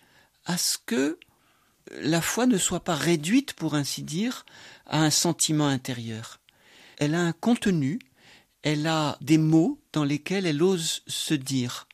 [0.45, 1.17] à ce que
[2.01, 4.45] la foi ne soit pas réduite, pour ainsi dire,
[4.85, 6.39] à un sentiment intérieur.
[6.97, 7.99] Elle a un contenu,
[8.63, 11.87] elle a des mots dans lesquels elle ose se dire.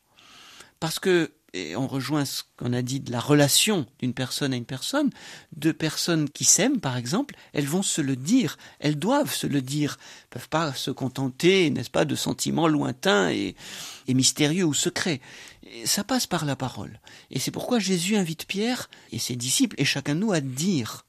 [0.80, 4.56] Parce que, et on rejoint ce qu'on a dit de la relation d'une personne à
[4.56, 5.12] une personne,
[5.56, 9.62] deux personnes qui s'aiment, par exemple, elles vont se le dire, elles doivent se le
[9.62, 13.56] dire, elles peuvent pas se contenter, n'est-ce pas, de sentiments lointains et,
[14.08, 15.22] et mystérieux ou secrets.
[15.86, 17.00] ça passe par la parole.
[17.30, 21.06] Et c'est pourquoi Jésus invite Pierre et ses disciples et chacun de nous à dire.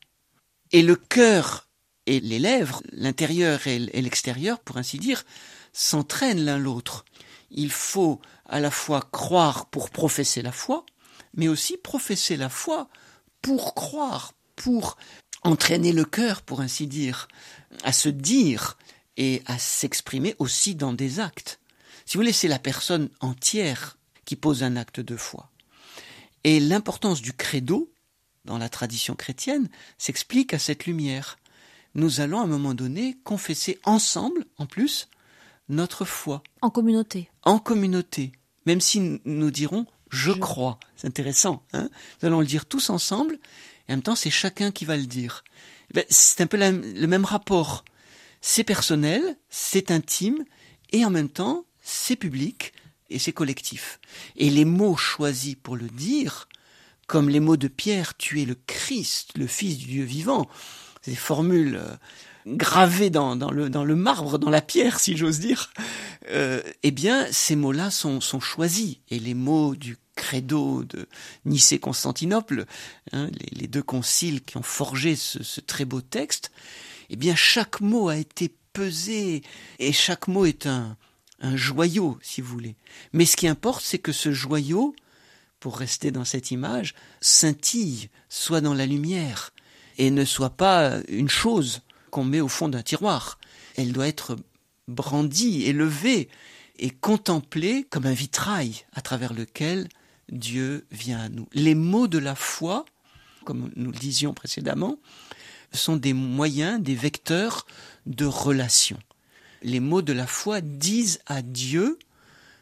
[0.73, 1.69] Et le cœur
[2.07, 5.25] et les lèvres, l'intérieur et l'extérieur, pour ainsi dire,
[5.73, 7.05] s'entraînent l'un l'autre.
[7.55, 10.85] Il faut à la fois croire pour professer la foi,
[11.35, 12.89] mais aussi professer la foi
[13.41, 14.97] pour croire, pour
[15.43, 17.29] entraîner le cœur, pour ainsi dire,
[17.85, 18.77] à se dire
[19.17, 21.61] et à s'exprimer aussi dans des actes.
[22.07, 25.51] Si vous voulez, c'est la personne entière qui pose un acte de foi.
[26.43, 27.91] Et l'importance du credo,
[28.45, 31.39] dans la tradition chrétienne, s'explique à cette lumière.
[31.95, 35.09] Nous allons à un moment donné confesser ensemble, en plus,
[35.69, 36.43] notre foi.
[36.63, 37.31] En communauté.
[37.43, 38.33] En communauté.
[38.67, 40.79] Même si nous dirons je, crois.
[40.97, 41.65] C'est intéressant.
[41.73, 41.89] Hein
[42.23, 43.35] nous allons le dire tous ensemble,
[43.89, 45.43] et en même temps c'est chacun qui va le dire.
[45.93, 47.85] Ben, c'est un peu le même rapport.
[48.41, 50.45] C'est personnel, c'est intime,
[50.93, 52.73] et en même temps c'est public
[53.11, 54.01] et c'est collectif.
[54.37, 56.49] Et les mots choisis pour le dire,
[57.07, 60.49] comme les mots de Pierre, tu es le Christ, le Fils du Dieu vivant,
[61.03, 61.81] ces formules
[62.47, 65.73] euh, gravées dans, le, dans le marbre, dans la pierre, si j'ose dire,
[66.31, 68.97] euh, eh bien, ces mots-là sont, sont choisis.
[69.11, 71.09] Et les mots du credo de
[71.45, 72.67] Nicée-Constantinople,
[73.13, 76.53] hein, les, deux conciles qui ont forgé ce, ce très beau texte,
[77.11, 79.43] eh bien, chaque mot a été pesé,
[79.79, 80.97] et chaque mot est un,
[81.41, 82.77] un joyau, si vous voulez.
[83.13, 84.95] Mais ce qui importe, c'est que ce joyau,
[85.61, 89.53] pour rester dans cette image, scintille, soit dans la lumière,
[89.99, 91.83] et ne soit pas une chose
[92.15, 93.39] qu'on met au fond d'un tiroir.
[93.77, 94.37] Elle doit être
[94.89, 96.29] brandie, élevée,
[96.79, 99.89] et contemplée comme un vitrail à travers lequel
[100.31, 101.47] Dieu vient à nous.
[101.53, 102.85] Les mots de la foi,
[103.45, 104.99] comme nous le disions précédemment,
[105.73, 107.67] sont des moyens, des vecteurs
[108.07, 108.99] de relation
[109.65, 111.99] les mots de la foi disent à Dieu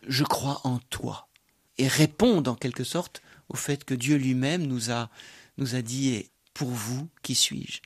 [0.09, 1.29] Je crois en toi
[1.77, 5.11] et répondent en quelque sorte au fait que Dieu lui-même nous a,
[5.59, 7.81] nous a dit Pour vous, qui suis-je?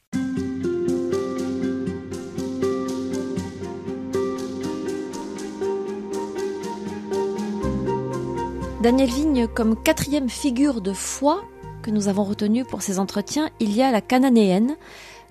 [8.87, 11.42] Daniel Vigne, comme quatrième figure de foi
[11.83, 14.77] que nous avons retenue pour ces entretiens, il y a la cananéenne,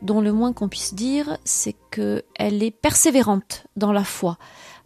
[0.02, 4.38] dont le moins qu'on puisse dire, c'est qu'elle est persévérante dans la foi.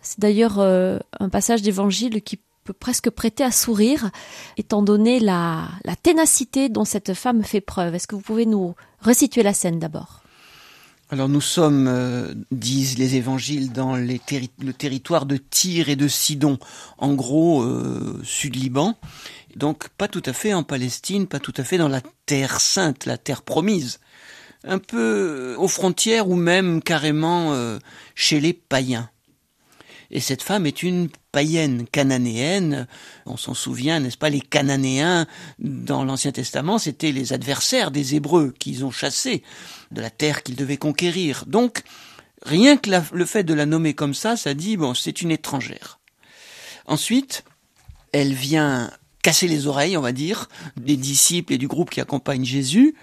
[0.04, 4.12] C'est d'ailleurs euh, un passage d'évangile qui peut presque prêter à sourire,
[4.56, 5.70] étant donné la,
[6.04, 7.96] ténacité dont cette femme fait preuve.
[7.96, 10.19] Est-ce que vous pouvez nous resituer la scène d'abord?
[11.10, 16.60] Alors nous sommes, euh, disent les évangiles, dans le territoire de Tyr et de Sidon,
[17.00, 18.96] en gros euh, sud-Liban,
[19.56, 23.06] donc pas tout à fait en Palestine, pas tout à fait dans la terre sainte,
[23.06, 24.00] la terre promise
[24.66, 27.80] un peu aux frontières ou même carrément euh,
[28.14, 29.10] chez les païens.
[30.12, 32.88] Et cette femme est une païenne cananéenne.
[33.26, 35.28] On s'en souvient, n'est-ce pas, les Cananéens
[35.60, 39.44] dans l'Ancien Testament, c'était les adversaires des Hébreux qu'ils ont chassés
[39.92, 41.46] de la terre qu'ils devaient conquérir.
[41.48, 41.84] Donc,
[42.44, 46.00] rien que le fait de la nommer comme ça, ça dit, bon, c'est une étrangère.
[46.86, 47.44] Ensuite,
[48.12, 50.48] elle vient casser les oreilles, on va dire,
[50.78, 52.96] des disciples et du groupe qui accompagne Jésus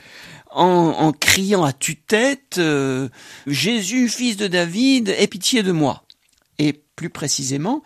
[0.50, 3.08] en, criant à tue-tête euh,
[3.46, 6.04] Jésus, fils de David, aie pitié de moi.
[6.58, 7.82] Et plus précisément,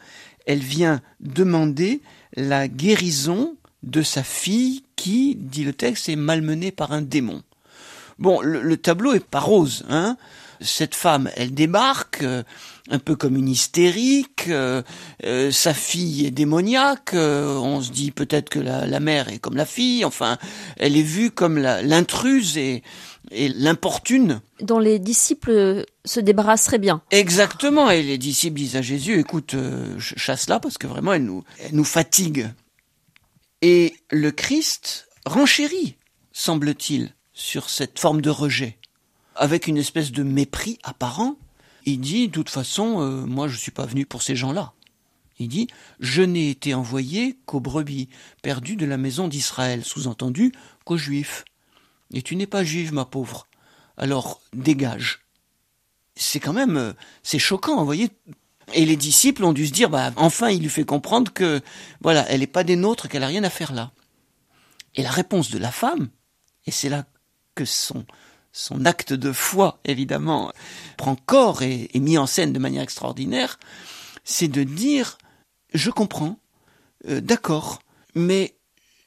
[0.46, 2.00] elle vient demander
[2.36, 7.42] la guérison de sa fille qui, dit le texte, est malmenée par un démon.
[8.20, 10.16] Bon, le, tableau est pas rose, hein.
[10.62, 12.42] Cette femme, elle débarque, euh,
[12.90, 14.82] un peu comme une hystérique, euh,
[15.24, 19.56] euh, sa fille est démoniaque, euh, on se dit peut-être que la, mère est comme
[19.56, 20.38] la fille, enfin,
[20.76, 22.82] elle est vue comme l'intruse et,
[23.30, 24.40] et l'importune.
[24.60, 27.02] Dont les disciples se débarrasseraient bien.
[27.10, 29.54] Exactement, et les disciples disent à Jésus, écoute,
[29.98, 32.48] chasse-la parce que vraiment elle nous, elle nous fatigue.
[33.62, 35.96] Et le Christ renchérit,
[36.32, 38.78] semble-t-il, sur cette forme de rejet,
[39.34, 41.36] avec une espèce de mépris apparent
[41.86, 44.72] il dit, de toute façon, euh, moi je ne suis pas venu pour ces gens-là.
[45.38, 45.68] Il dit,
[46.00, 48.08] je n'ai été envoyé qu'aux brebis
[48.42, 50.52] perdues de la maison d'Israël, sous-entendu
[50.84, 51.44] qu'aux juifs.
[52.12, 53.46] Et tu n'es pas juive, ma pauvre.
[53.96, 55.20] Alors dégage.
[56.16, 58.10] C'est quand même, euh, c'est choquant, vous voyez.
[58.74, 61.60] Et les disciples ont dû se dire, bah, enfin, il lui fait comprendre que,
[62.02, 63.92] voilà, elle n'est pas des nôtres, qu'elle n'a rien à faire là.
[64.94, 66.10] Et la réponse de la femme,
[66.66, 67.06] et c'est là
[67.64, 70.52] son acte de foi, évidemment,
[70.96, 73.58] prend corps et est mis en scène de manière extraordinaire,
[74.24, 75.18] c'est de dire
[75.72, 76.38] je comprends,
[77.08, 77.82] euh, d'accord,
[78.14, 78.56] mais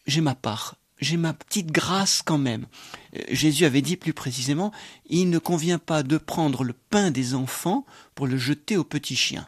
[0.07, 2.65] j'ai ma part, j'ai ma petite grâce quand même.
[3.15, 4.71] Euh, Jésus avait dit plus précisément,
[5.07, 7.85] il ne convient pas de prendre le pain des enfants
[8.15, 9.47] pour le jeter aux petits chiens.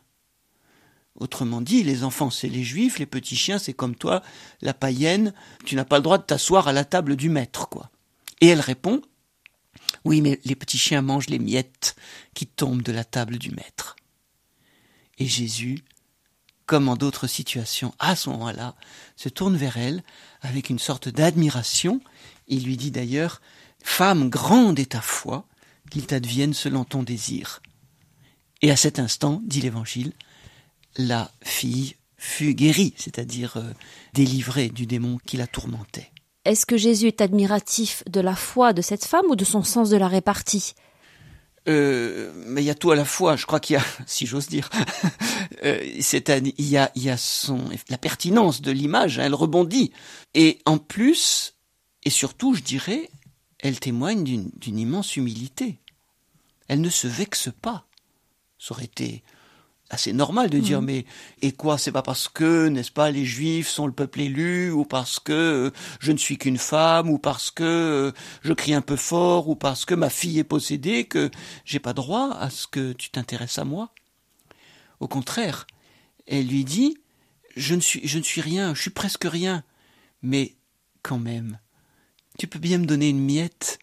[1.18, 4.22] Autrement dit, les enfants, c'est les juifs, les petits chiens, c'est comme toi,
[4.62, 5.34] la païenne,
[5.64, 7.90] tu n'as pas le droit de t'asseoir à la table du maître, quoi.
[8.42, 9.02] Et elle répond,
[10.04, 11.96] oui, mais les petits chiens mangent les miettes
[12.34, 13.96] qui tombent de la table du maître.
[15.18, 15.84] Et Jésus,
[16.66, 18.76] comme en d'autres situations, à ce moment-là,
[19.16, 20.04] se tourne vers elle
[20.42, 22.02] avec une sorte d'admiration.
[22.48, 23.42] Il lui dit d'ailleurs,
[23.84, 25.48] Femme, grande est ta foi,
[25.92, 27.62] qu'il t'advienne selon ton désir.
[28.62, 30.14] Et à cet instant, dit l'Évangile,
[30.98, 33.72] la fille fut guérie, c'est-à-dire euh,
[34.14, 36.12] délivrée du démon qui la tourmentait.
[36.46, 39.90] Est-ce que Jésus est admiratif de la foi de cette femme ou de son sens
[39.90, 40.74] de la répartie?
[41.68, 43.36] Euh, mais il y a tout à la fois.
[43.36, 44.70] Je crois qu'il y a, si j'ose dire,
[45.64, 49.20] euh, il y a, y a son la pertinence de l'image.
[49.20, 49.92] Hein, elle rebondit
[50.34, 51.56] et en plus
[52.06, 53.10] et surtout, je dirais,
[53.60, 55.80] elle témoigne d'une immense humilité.
[56.68, 57.88] Elle ne se vexe pas.
[58.60, 59.24] Ça aurait été
[59.96, 60.88] assez normal de dire mhm.
[60.88, 61.06] mais
[61.42, 64.86] et quoi c'est pas parce que n'est-ce pas les juifs sont le peuple élu ou
[64.86, 68.12] parce que euh, je ne suis qu'une femme ou parce que euh,
[68.44, 71.32] je crie un peu fort ou parce que ma fille est possédée que
[71.64, 73.90] j'ai pas droit à ce que tu t'intéresses à moi
[75.00, 75.66] au contraire
[76.28, 76.98] elle lui dit
[77.56, 79.64] je ne suis je ne suis rien je suis presque rien
[80.22, 80.56] mais
[81.02, 81.60] quand même
[82.38, 83.80] tu peux bien me donner une miette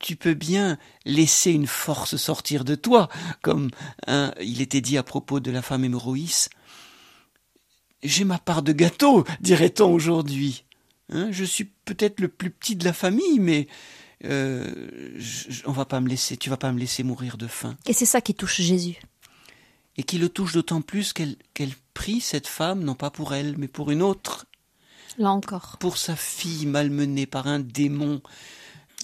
[0.00, 3.08] tu peux bien laisser une force sortir de toi,
[3.42, 3.70] comme
[4.06, 6.48] hein, il était dit à propos de la femme hémorroïs.
[8.02, 10.64] J'ai ma part de gâteau, dirait-on aujourd'hui.
[11.10, 13.68] Hein, je suis peut-être le plus petit de la famille, mais
[14.24, 15.18] euh,
[15.66, 17.76] on va pas me laisser, tu vas pas me laisser mourir de faim.
[17.86, 18.96] Et c'est ça qui touche Jésus.
[19.96, 23.56] Et qui le touche d'autant plus qu'elle qu'elle prie cette femme, non pas pour elle,
[23.56, 24.46] mais pour une autre.
[25.18, 25.76] Là encore.
[25.80, 28.20] Pour sa fille malmenée par un démon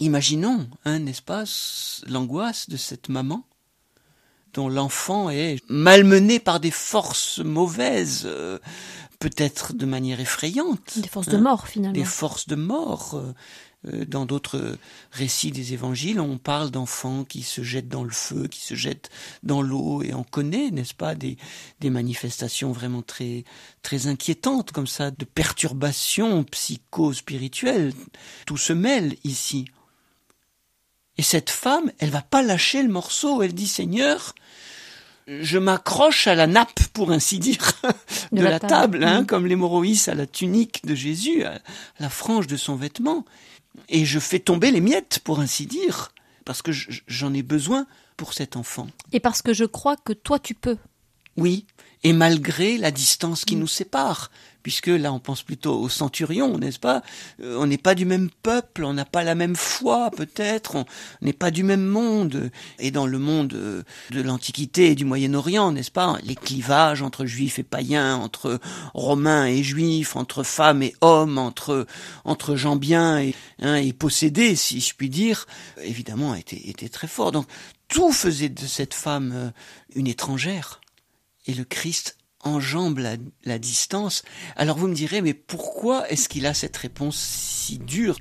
[0.03, 1.45] Imaginons, hein, n'est-ce pas,
[2.09, 3.47] l'angoisse de cette maman
[4.53, 8.59] dont l'enfant est malmené par des forces mauvaises, euh,
[9.21, 10.99] peut-être de manière effrayante.
[10.99, 11.95] Des forces de hein, mort, finalement.
[11.95, 13.15] Des forces de mort.
[13.15, 13.33] Euh,
[13.89, 14.77] euh, dans d'autres
[15.11, 19.11] récits des évangiles, on parle d'enfants qui se jettent dans le feu, qui se jettent
[19.43, 21.37] dans l'eau, et on connaît, n'est-ce pas, des,
[21.81, 23.45] des manifestations vraiment très,
[23.83, 27.93] très inquiétantes comme ça, de perturbations psycho-spirituelles.
[28.47, 29.67] Tout se mêle ici.
[31.19, 33.43] Et cette femme, elle va pas lâcher le morceau.
[33.43, 34.35] Elle dit Seigneur,
[35.27, 37.73] je m'accroche à la nappe, pour ainsi dire,
[38.33, 39.27] de, la, table, hein, mm.
[39.27, 41.61] comme l'hémorroïs à la tunique de Jésus, à
[42.01, 43.25] la frange de son vêtement,
[43.89, 46.13] et je fais tomber les miettes, pour ainsi dire,
[46.45, 47.87] parce que j'en ai besoin
[48.17, 48.89] pour cet enfant.
[49.13, 50.77] Et parce que je crois que toi tu peux.
[51.37, 51.67] Oui,
[52.05, 53.61] et malgré la distance qui mm.
[53.61, 54.31] nous sépare,
[54.63, 57.03] puisque là on pense plutôt au centurion, n'est-ce pas?
[57.43, 60.85] Euh, On n'est pas du même peuple, on n'a pas la même foi peut-être, on
[61.21, 62.51] n'est pas du même monde.
[62.79, 66.19] Et dans le monde euh, de l'Antiquité et du Moyen-Orient, n'est-ce pas?
[66.25, 68.61] Les clivages entre juifs et païens, entre
[68.95, 71.87] romains et juifs, entre femmes et hommes, entre
[72.25, 75.47] entre gens bien et, hein, et possédés, si je puis dire,
[75.83, 77.33] évidemment était, était très fort.
[77.33, 77.47] Donc
[77.89, 79.51] tout faisait de cette femme euh,
[79.95, 80.82] une étrangère.
[81.47, 84.23] Et le Christ enjambe la, la distance.
[84.57, 88.19] Alors vous me direz, mais pourquoi est-ce qu'il a cette réponse si dure?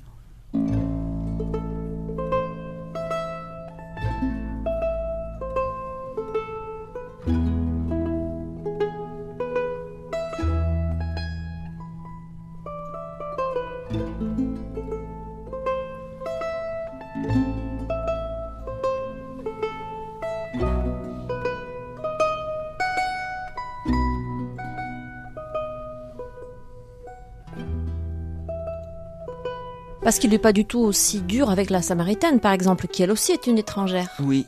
[30.11, 33.11] Parce qu'il n'est pas du tout aussi dur avec la Samaritaine, par exemple, qui elle
[33.11, 34.09] aussi est une étrangère.
[34.19, 34.45] Oui.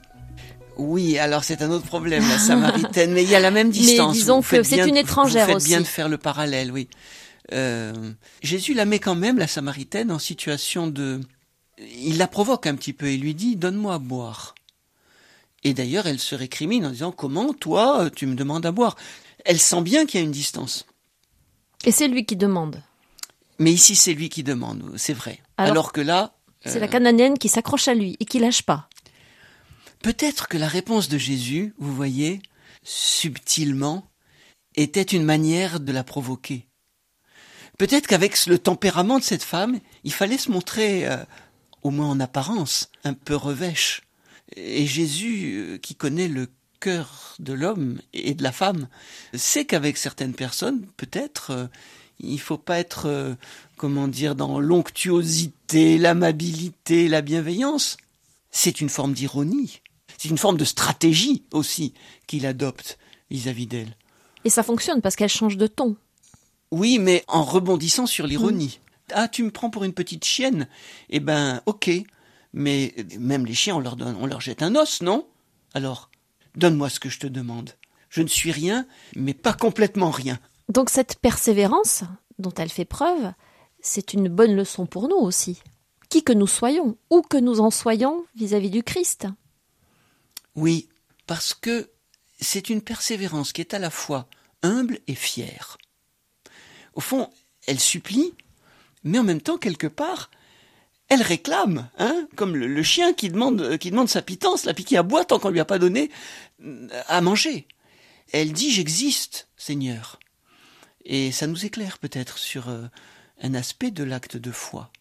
[0.75, 4.13] Oui, alors c'est un autre problème, la Samaritaine, mais il y a la même distance.
[4.13, 6.89] Mais disons que c'est une étrangère vous faites bien de faire le parallèle, oui.
[7.53, 7.93] Euh,
[8.41, 11.21] Jésus la met quand même, la Samaritaine, en situation de...
[11.77, 14.55] Il la provoque un petit peu et lui dit, donne-moi à boire.
[15.63, 18.97] Et d'ailleurs, elle se récrimine en disant, comment, toi, tu me demandes à boire?
[19.45, 20.85] Elle sent bien qu'il y a une distance.
[21.85, 22.83] Et c'est lui qui demande.
[23.63, 25.39] Mais ici, c'est lui qui demande, c'est vrai.
[25.55, 26.35] Alors, que là...
[26.65, 28.89] C'est la euh, Cananéenne qui s'accroche à lui et qui lâche pas.
[30.01, 32.41] Peut-être que la réponse de Jésus, vous voyez,
[32.83, 34.05] subtilement,
[34.75, 36.67] était une manière de la provoquer.
[37.77, 41.23] Peut-être qu'avec le tempérament de cette femme, il fallait se montrer, euh,
[41.83, 44.01] au moins en apparence, un peu revêche.
[44.57, 46.49] Et Jésus, euh, qui connaît le
[46.81, 48.89] cœur de l'homme et de la femme,
[49.33, 51.69] sait qu'avec certaines personnes, peut-être,
[52.23, 53.35] il faut pas être, euh,
[53.77, 57.97] comment dire, dans l'onctuosité, l'amabilité, la bienveillance.
[58.51, 59.81] C'est une forme d'ironie.
[60.17, 61.93] C'est une forme de stratégie aussi
[62.27, 62.97] qu'il adopte
[63.29, 63.95] vis-à-vis d'elle.
[64.45, 65.95] Et ça fonctionne parce qu'elle change de ton.
[66.71, 68.79] Oui, mais en rebondissant sur l'ironie.
[68.79, 69.13] Mm.
[69.15, 70.67] Ah, tu me prends pour une petite chienne
[71.09, 71.89] Eh ben, ok.
[72.53, 75.27] Mais même les chiens, on leur donne, on leur jette un os, non?
[75.73, 76.09] Alors,
[76.55, 77.71] donne-moi ce que je te demande.
[78.09, 80.39] Je ne suis rien, mais pas complètement rien.
[80.69, 82.03] Donc cette persévérance
[82.39, 83.33] dont elle fait preuve,
[83.81, 85.61] c'est une bonne leçon pour nous aussi.
[86.09, 89.27] Qui que nous soyons, où que nous en soyons vis-à-vis du Christ.
[90.55, 90.89] Oui,
[91.25, 91.89] parce que
[92.39, 94.27] c'est une persévérance qui est à la fois
[94.61, 95.77] humble et fière.
[96.93, 97.29] Au fond,
[97.67, 98.33] elle supplie,
[99.03, 100.29] mais en même temps, quelque part,
[101.09, 105.03] elle réclame, hein, comme le, chien qui demande, qui demande sa pitance, la piquée à
[105.03, 106.09] boire tant qu'on lui a pas donné
[106.63, 107.67] euh, à manger.
[108.31, 110.19] Elle dit j'existe, Seigneur.
[111.05, 112.87] Et ça nous éclaire peut-être sur euh,
[113.41, 114.91] un aspect de l'acte de foi.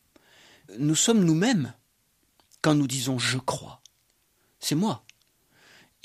[0.78, 1.72] Nous sommes nous-mêmes
[2.60, 3.82] quand nous disons je crois.
[4.60, 5.04] C'est moi.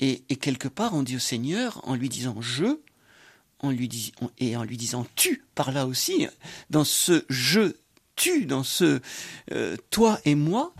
[0.00, 2.78] Et, quelque part, on dit au Seigneur, en lui disant je,
[3.58, 6.28] en lui et en lui disant tu, par là aussi,
[6.70, 7.74] dans ce je
[8.14, 9.00] tu, dans ce
[9.50, 10.72] euh, toi et moi,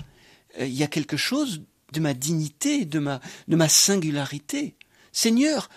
[0.60, 1.62] euh, il y a quelque chose
[1.92, 4.76] de ma dignité, de ma, de ma singularité.
[5.10, 5.68] Seigneur,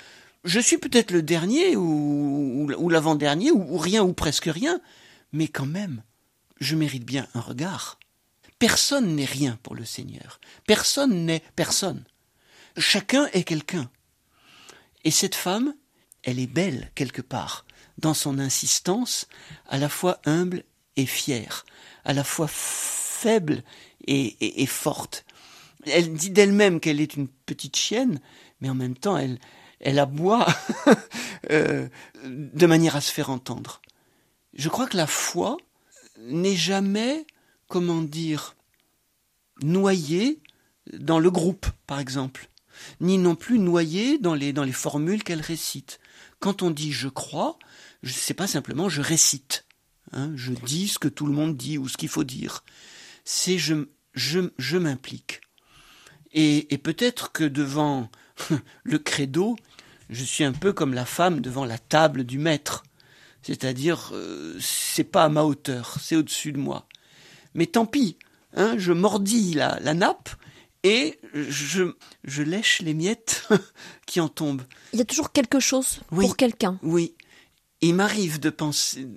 [0.43, 4.81] je suis peut-être le dernier ou, l'avant-dernier ou, rien ou presque rien,
[5.31, 6.03] mais quand même,
[6.59, 7.99] je mérite bien un regard.
[8.59, 10.39] Personne n'est rien pour le Seigneur.
[10.67, 12.03] Personne n'est personne.
[12.77, 13.89] Chacun est quelqu'un.
[15.03, 15.75] Et cette femme,
[16.23, 17.65] elle est belle quelque part,
[17.97, 19.27] dans son insistance,
[19.67, 20.63] à la fois humble
[20.95, 21.65] et fière,
[22.03, 23.63] à la fois faible
[24.05, 25.25] et, et forte.
[25.85, 28.19] Elle dit d'elle-même qu'elle est une petite chienne,
[28.59, 29.39] mais en même temps, elle,
[29.81, 30.47] elle aboie
[31.51, 31.87] euh,
[32.23, 33.81] de manière à se faire entendre.
[34.53, 35.57] Je crois que la foi
[36.19, 37.25] n'est jamais,
[37.67, 38.55] comment dire,
[39.61, 40.39] noyée
[40.93, 42.49] dans le groupe, par exemple,
[42.99, 45.99] ni non plus noyée dans les, dans les formules qu'elle récite.
[46.39, 47.57] Quand on dit je crois,
[48.03, 49.65] sais pas simplement je récite.
[50.11, 52.63] Hein, je dis ce que tout le monde dit ou ce qu'il faut dire.
[53.23, 55.41] C'est je, je, je m'implique.
[56.33, 58.09] Et, et peut-être que devant
[58.83, 59.55] le credo,
[60.11, 62.83] je suis un peu comme la femme devant la table du maître.
[63.41, 66.87] C'est-à-dire, euh, c'est pas à ma hauteur, c'est au-dessus de moi.
[67.55, 68.17] Mais tant pis,
[68.53, 70.29] hein, je mordis la, la nappe
[70.83, 71.93] et je,
[72.23, 73.47] je lèche les miettes
[74.05, 74.63] qui en tombent.
[74.93, 76.77] Il y a toujours quelque chose pour quelqu'un.
[76.83, 77.15] Oui.
[77.83, 79.07] Il m'arrive de penser,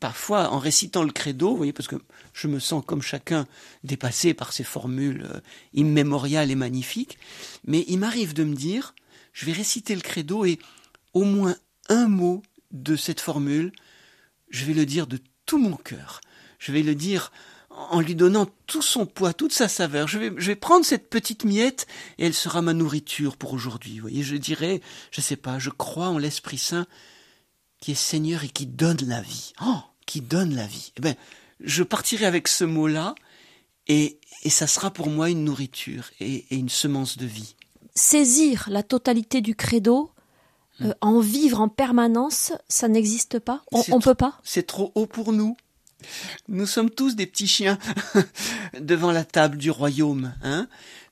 [0.00, 1.94] parfois en récitant le credo, vous voyez, parce que
[2.32, 3.46] je me sens comme chacun
[3.84, 5.40] dépassé par ces formules euh,
[5.74, 7.18] immémoriales et magnifiques,
[7.64, 8.96] mais il m'arrive de me dire,
[9.32, 10.58] je vais réciter le credo et
[11.14, 11.56] au moins
[11.88, 13.72] un mot de cette formule,
[14.48, 16.20] je vais le dire de tout mon cœur.
[16.58, 17.32] Je vais le dire
[17.70, 20.08] en lui donnant tout son poids, toute sa saveur.
[20.08, 21.86] Je vais, prendre cette petite miette
[22.18, 23.94] et elle sera ma nourriture pour aujourd'hui.
[23.94, 26.86] Vous voyez, je dirais, je sais pas, je crois en l'Esprit Saint
[27.80, 29.52] qui est Seigneur et qui donne la vie.
[29.64, 30.92] Oh, qui donne la vie.
[30.96, 31.14] Eh ben,
[31.60, 33.14] je partirai avec ce mot-là
[33.86, 37.54] et, et ça sera pour moi une nourriture et une semence de vie
[37.94, 40.10] saisir la totalité du credo,
[40.80, 40.94] euh, hmm.
[41.00, 43.62] en vivre en permanence, ça n'existe pas?
[43.72, 44.38] On ne peut pas?
[44.44, 45.56] C'est trop haut pour nous.
[46.48, 47.78] Nous sommes tous des petits chiens
[48.80, 50.68] devant la table du royaume, hein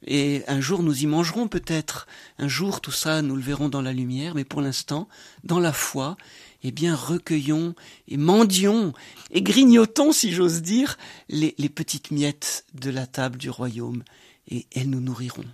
[0.07, 2.07] Et un jour nous y mangerons peut-être.
[2.39, 5.09] Un jour tout ça nous le verrons dans la lumière, mais pour l'instant,
[5.45, 6.17] dans la foi,
[6.63, 7.75] eh bien recueillons
[8.09, 8.93] et mendions
[9.31, 10.97] et grignotons, si j'ose dire,
[11.29, 14.03] les, les petites miettes de la table du royaume,
[14.49, 15.45] et elles nous nourriront.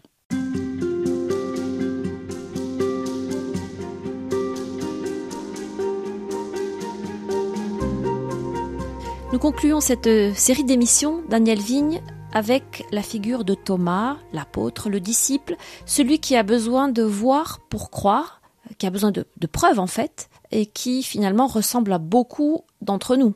[9.35, 12.01] Nous concluons cette euh, série d'émissions, Daniel Vigne,
[12.33, 15.57] avec la figure de Thomas, l'apôtre, le disciple,
[15.87, 18.41] celui qui a besoin de voir pour croire,
[18.79, 23.35] qui a besoin de, preuves en fait, et qui finalement ressemble à beaucoup d'entre nous.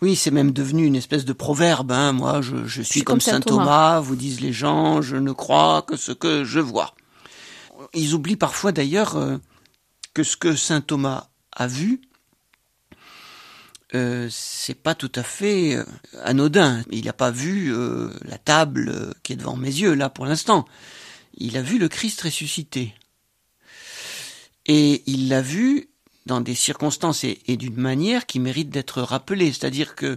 [0.00, 1.92] Oui, c'est même devenu une espèce de proverbe.
[1.92, 2.14] Hein.
[2.14, 3.64] Moi, je, suis, comme, Saint Thomas.
[3.64, 6.94] Thomas, vous disent les gens, je ne crois que ce que je vois.
[7.92, 9.36] Ils oublient parfois d'ailleurs euh,
[10.14, 12.00] que ce que Saint Thomas a vu,
[13.96, 15.84] euh, c'est pas tout à fait euh,
[16.22, 16.82] anodin.
[16.90, 20.66] Il n'a pas vu euh, la table qui est devant mes yeux là pour l'instant.
[21.34, 22.94] Il a vu le Christ ressuscité.
[24.66, 25.88] Et il l'a vu
[26.26, 29.52] dans des circonstances et, d'une manière qui mérite d'être rappelée.
[29.52, 30.16] C'est-à-dire que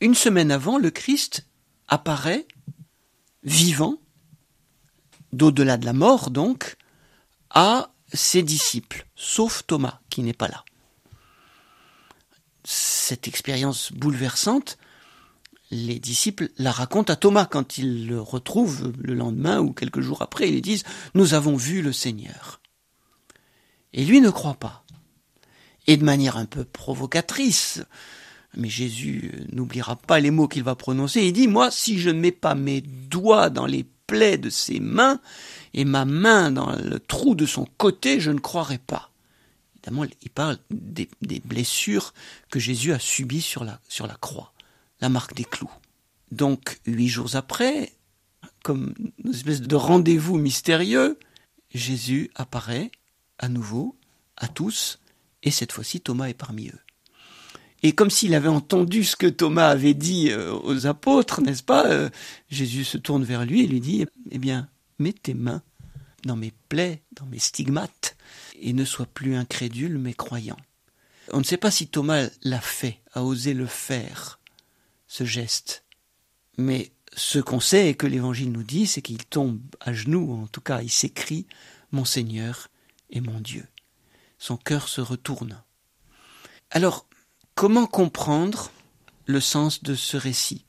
[0.00, 1.46] une semaine avant, le Christ
[1.88, 2.46] apparaît
[3.44, 3.98] vivant,
[5.32, 6.76] d'au-delà de la mort donc,
[7.50, 10.64] à ses disciples, sauf Thomas qui n'est pas là
[12.64, 14.78] cette expérience bouleversante,
[15.70, 20.22] les disciples la racontent à Thomas quand ils le retrouvent le lendemain ou quelques jours
[20.22, 20.50] après.
[20.50, 20.84] Ils disent
[21.14, 22.60] Nous avons vu le Seigneur.
[23.94, 24.84] Et lui ne croit pas.
[25.86, 27.82] Et de manière un peu provocatrice,
[28.54, 31.22] mais Jésus n'oubliera pas les mots qu'il va prononcer.
[31.22, 34.78] Il dit Moi, si je ne mets pas mes doigts dans les plaies de ses
[34.78, 35.20] mains
[35.72, 39.11] et ma main dans le trou de son côté, je ne croirai pas
[39.82, 41.08] évidemment, il parle des,
[41.44, 42.14] blessures
[42.50, 43.78] que Jésus a subies sur la,
[44.20, 44.52] croix,
[45.00, 45.70] la marque des clous.
[46.30, 47.92] Donc, huit jours après,
[48.62, 51.18] comme une espèce de rendez-vous mystérieux,
[51.74, 52.90] Jésus apparaît
[53.38, 53.96] à nouveau
[54.36, 55.00] à tous,
[55.42, 56.78] et cette fois-ci Thomas est parmi eux.
[57.82, 61.86] Et comme s'il avait entendu ce que Thomas avait dit euh, aux apôtres, n'est-ce pas
[61.86, 62.10] euh,
[62.48, 64.68] Jésus se tourne vers lui et lui dit, eh bien,
[65.00, 65.62] mets tes mains
[66.24, 68.11] dans mes plaies, dans mes stigmates,
[68.62, 70.56] et ne sois plus incrédule, mais croyant.
[71.32, 74.40] On ne sait pas si Thomas l'a fait, a osé le faire,
[75.06, 75.84] ce geste.
[76.58, 80.46] Mais ce qu'on sait et que l'Évangile nous dit, c'est qu'il tombe à genoux, en
[80.46, 81.46] tout cas il s'écrit
[81.90, 82.68] Mon Seigneur
[83.10, 83.66] et mon Dieu.
[84.38, 85.62] Son cœur se retourne.
[86.70, 87.06] Alors,
[87.54, 88.72] comment comprendre
[89.26, 90.64] le sens de ce récit,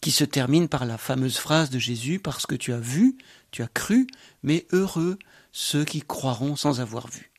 [0.00, 3.16] qui se termine par la fameuse phrase de Jésus Parce que tu as vu,
[3.50, 4.06] tu as cru,
[4.42, 5.18] mais heureux
[5.52, 7.30] ceux qui croiront sans avoir vu.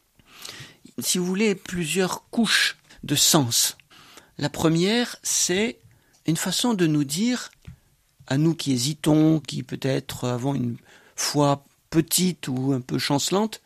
[0.99, 3.77] Si vous voulez, plusieurs couches de sens.
[4.37, 5.77] La première, c'est
[6.25, 7.51] une façon de nous dire,
[8.27, 10.77] à nous qui hésitons, qui peut-être avons une
[11.15, 13.61] foi petite ou un peu chancelante,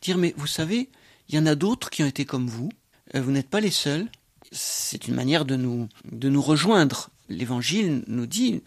[0.00, 0.90] dire mais vous savez,
[1.28, 2.68] il y en a d'autres qui ont été comme vous,
[3.14, 4.08] euh, vous n'êtes pas les seuls.
[4.50, 7.10] C'est une manière de nous, de nous rejoindre.
[7.28, 8.60] L'évangile nous dit,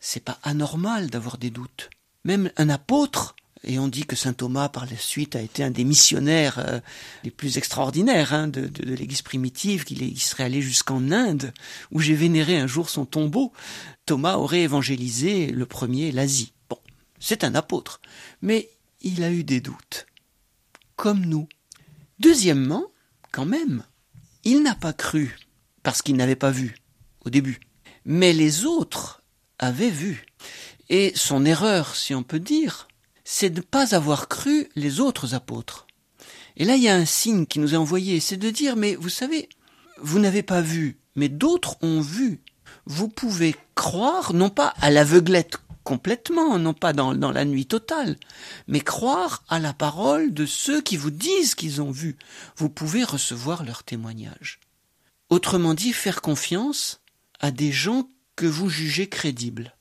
[0.00, 1.88] c'est pas anormal d'avoir des doutes.
[2.24, 3.34] Même un apôtre,
[3.66, 6.80] et on dit que saint Thomas par la suite a été un des missionnaires euh,
[7.22, 11.52] les plus extraordinaires hein, de, de, l'Église primitive, qu'il serait allé jusqu'en Inde,
[11.90, 13.52] où j'ai vénéré un jour son tombeau.
[14.06, 16.52] Thomas aurait évangélisé le premier l'Asie.
[16.68, 16.78] Bon,
[17.18, 18.00] c'est un apôtre,
[18.42, 20.06] mais il a eu des doutes,
[20.96, 21.48] comme nous.
[22.18, 22.86] Deuxièmement,
[23.32, 23.84] quand même,
[24.44, 25.38] il n'a pas cru,
[25.82, 26.76] parce qu'il n'avait pas vu
[27.24, 27.60] au début.
[28.04, 29.22] Mais les autres
[29.58, 30.26] avaient vu.
[30.90, 32.88] Et son erreur, si on peut dire,
[33.24, 35.86] c'est de ne pas avoir cru les autres apôtres.
[36.56, 38.94] Et là, il y a un signe qui nous est envoyé, c'est de dire, mais
[38.94, 39.48] vous savez,
[40.00, 42.40] vous n'avez pas vu, mais d'autres ont vu.
[42.86, 48.16] Vous pouvez croire, non pas à l'aveuglette complètement, non pas dans, dans, la nuit totale,
[48.68, 52.16] mais croire à la parole de ceux qui vous disent qu'ils ont vu.
[52.56, 54.60] Vous pouvez recevoir leur témoignage.
[55.28, 57.00] Autrement dit, faire confiance
[57.40, 59.74] à des gens que vous jugez crédibles.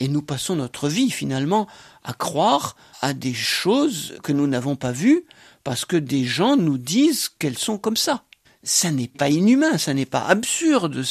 [0.00, 1.68] Et nous passons notre vie finalement
[2.02, 5.24] à croire à des choses que nous n'avons pas vues
[5.62, 8.24] parce que des gens nous disent qu'elles sont comme ça.
[8.62, 11.02] Ça n'est pas inhumain, ça n'est pas absurde,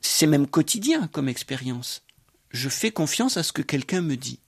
[0.00, 2.02] c'est même quotidien comme expérience.
[2.50, 4.40] Je fais confiance à ce que quelqu'un me dit.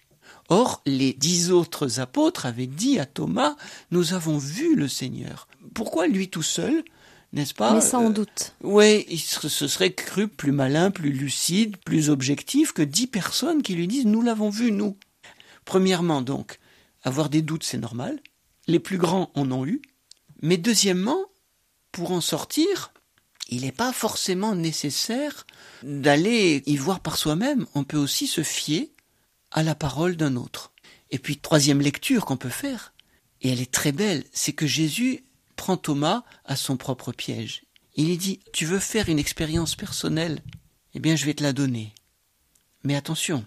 [0.48, 3.56] Or, les dix autres apôtres avaient dit à Thomas,
[3.90, 5.48] nous avons vu le Seigneur.
[5.74, 6.84] Pourquoi lui tout seul?
[7.34, 7.74] N'est-ce pas?
[7.74, 8.54] Mais sans euh, doute.
[8.62, 13.74] Oui, il se serait cru plus malin, plus lucide, plus objectif que dix personnes qui
[13.74, 14.96] lui disent nous l'avons vu, nous.
[15.64, 16.58] Premièrement, donc,
[17.02, 18.20] avoir des doutes, c'est normal.
[18.66, 19.82] Les plus grands en ont eu.
[20.40, 21.20] Mais deuxièmement,
[21.92, 22.92] pour en sortir,
[23.48, 25.46] il n'est pas forcément nécessaire
[25.82, 27.66] d'aller y voir par soi-même.
[27.74, 28.90] On peut aussi se fier
[29.50, 30.72] à la parole d'un autre.
[31.10, 32.94] Et puis, troisième lecture qu'on peut faire,
[33.42, 35.24] et elle est très belle, c'est que Jésus
[35.56, 37.64] prend Thomas à son propre piège.
[37.96, 40.42] Il lui dit, tu veux faire une expérience personnelle?
[40.94, 41.94] Eh bien, je vais te la donner.
[42.82, 43.44] Mais attention,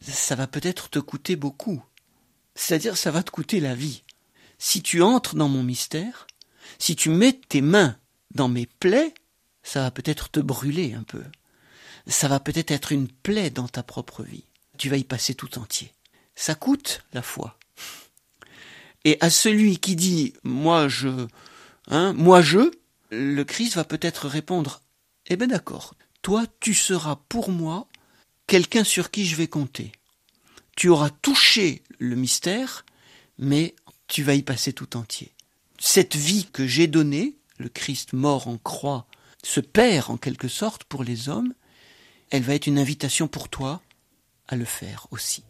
[0.00, 1.82] ça va peut-être te coûter beaucoup.
[2.54, 4.02] C'est-à-dire, ça va te coûter la vie.
[4.58, 6.26] Si tu entres dans mon mystère,
[6.78, 7.96] si tu mets tes mains
[8.32, 9.14] dans mes plaies,
[9.62, 11.22] ça va peut-être te brûler un peu.
[12.06, 14.44] Ça va peut-être être une plaie dans ta propre vie.
[14.78, 15.92] Tu vas y passer tout entier.
[16.34, 17.57] Ça coûte la foi.
[19.08, 21.08] Et à celui qui dit moi je
[21.86, 22.70] hein, moi je
[23.10, 24.82] le Christ va peut-être répondre
[25.28, 27.88] Eh bien d'accord, toi tu seras pour moi
[28.46, 29.92] quelqu'un sur qui je vais compter.
[30.76, 32.84] Tu auras touché le mystère,
[33.38, 33.74] mais
[34.08, 35.32] tu vas y passer tout entier.
[35.78, 39.06] Cette vie que j'ai donnée, le Christ mort en croix,
[39.42, 41.54] se perd en quelque sorte pour les hommes,
[42.28, 43.80] elle va être une invitation pour toi
[44.48, 45.44] à le faire aussi.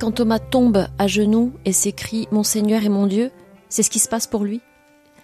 [0.00, 3.30] Quand Thomas tombe à genoux et s'écrie Mon Seigneur et mon Dieu,
[3.68, 4.62] c'est ce qui se passe pour lui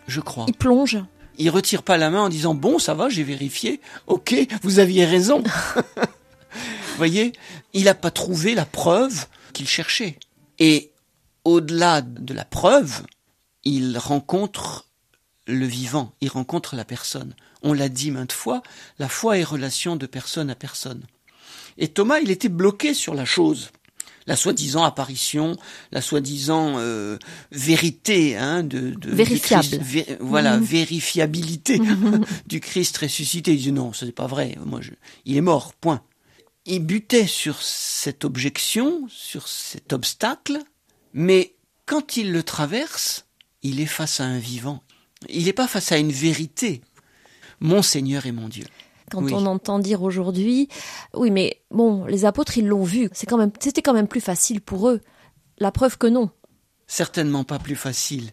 [0.06, 0.44] Je crois.
[0.48, 0.98] Il plonge.
[1.38, 3.80] Il retire pas la main en disant Bon, ça va, j'ai vérifié.
[4.06, 5.42] Ok, vous aviez raison.
[5.76, 7.32] vous voyez,
[7.72, 10.18] il n'a pas trouvé la preuve qu'il cherchait.
[10.58, 10.92] Et
[11.44, 13.00] au-delà de la preuve,
[13.64, 14.88] il rencontre
[15.46, 17.34] le vivant, il rencontre la personne.
[17.62, 18.62] On l'a dit maintes fois,
[18.98, 21.06] la foi est relation de personne à personne.
[21.78, 23.70] Et Thomas, il était bloqué sur la chose.
[24.26, 25.56] La soi-disant apparition,
[25.92, 27.18] la soi-disant euh,
[27.52, 29.64] vérité hein, de, de Vérifiable.
[29.68, 30.64] du Christ, vé- voilà, Mhm.
[30.64, 31.80] vérifiabilité
[32.46, 33.54] du Christ ressuscité.
[33.54, 34.56] Il dit non, ce n'est pas vrai.
[34.64, 34.90] Moi, je,
[35.24, 35.72] il est mort.
[35.74, 36.02] Point.
[36.64, 40.58] Il butait sur cette objection, sur cet obstacle,
[41.12, 41.54] mais
[41.86, 43.26] quand il le traverse,
[43.62, 44.82] il est face à un vivant.
[45.28, 46.80] Il n'est pas face à une vérité.
[47.60, 48.64] Mon Seigneur et mon Dieu.
[49.10, 49.32] Quand Oui.
[49.34, 50.68] on entend dire aujourd'hui,
[51.14, 53.08] oui, mais bon, les apôtres, ils l'ont vu.
[53.12, 55.00] C'est quand même, c'était quand même plus facile pour eux.
[55.58, 56.30] La preuve que non.
[56.86, 58.30] certainement pas plus facile.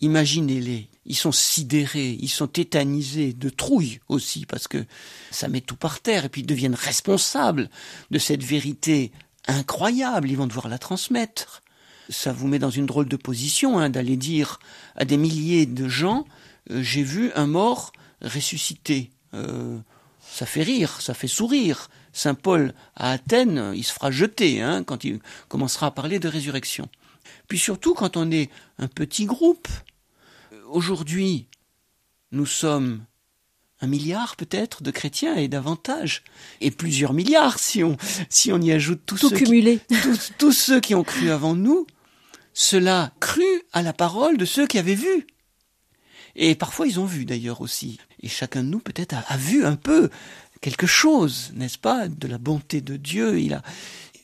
[0.00, 4.86] Imaginez-les, ils sont sidérés, ils sont tétanisés, de trouille aussi, parce que
[5.30, 7.68] ça met tout par terre, et puis ils deviennent responsables
[8.10, 9.12] de cette vérité
[9.46, 11.62] incroyable, ils vont devoir la transmettre.
[12.08, 14.58] Ça vous met dans une drôle de position hein, d'aller dire
[14.96, 16.24] à des milliers de gens,
[16.70, 17.92] euh, j'ai vu un mort
[18.22, 19.10] ressuscité.
[19.34, 19.78] Euh,
[20.32, 21.88] ça fait rire, ça fait sourire.
[22.12, 26.28] Saint Paul à Athènes, il se fera jeter hein, quand il commencera à parler de
[26.28, 26.88] résurrection.
[27.48, 29.68] Puis surtout quand on est un petit groupe.
[30.68, 31.46] Aujourd'hui,
[32.32, 33.04] nous sommes
[33.80, 36.22] un milliard peut-être de chrétiens et davantage,
[36.60, 37.96] et plusieurs milliards si on
[38.28, 39.80] si on y ajoute tous Tout ceux qui,
[40.38, 41.86] tous ceux qui ont cru avant nous.
[42.52, 45.26] Cela crut à la parole de ceux qui avaient vu.
[46.36, 47.98] Et parfois ils ont vu d'ailleurs aussi.
[48.22, 50.10] Et chacun de nous peut-être a, a vu un peu
[50.60, 53.40] quelque chose, n'est-ce pas, de la bonté de Dieu.
[53.40, 53.62] Il a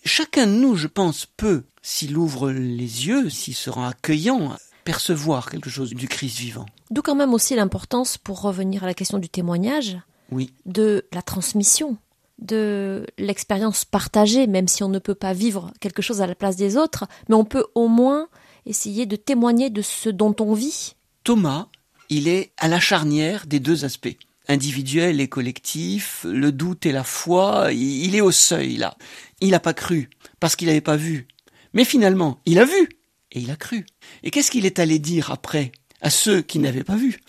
[0.05, 5.51] chacun de nous, je pense, peut, s'il ouvre les yeux, s'il se rend accueillant, percevoir
[5.51, 6.67] quelque chose du Christ vivant.
[6.91, 9.99] D'où quand même aussi l'importance, pour revenir à la question du témoignage,
[10.31, 11.97] Oui, de la transmission,
[12.39, 16.57] de l'expérience partagée, même si on ne peut pas vivre quelque chose à la place
[16.57, 18.29] des autres, mais on peut au moins
[18.67, 20.95] essayer de témoigner de ce dont on vit.
[21.25, 21.67] Thomas,
[22.09, 24.17] il est à la charnière des deux aspects,
[24.49, 28.97] individuel et collectif, le doute et la foi, il est au seuil là.
[29.41, 30.09] Il n'a pas cru,
[30.41, 31.27] parce qu'il n'avait pas vu.
[31.73, 32.89] Mais finalement, il a vu,
[33.33, 33.85] et il a cru.
[34.23, 37.21] Et qu'est-ce qu'il est allé dire après à ceux qui n'avaient pas vu,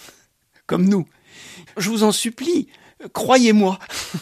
[0.65, 1.07] comme nous?
[1.77, 2.67] Je vous en supplie,
[3.13, 3.79] croyez-moi,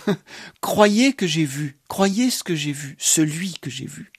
[0.61, 4.11] croyez que j'ai vu, croyez ce que j'ai vu, celui que j'ai vu.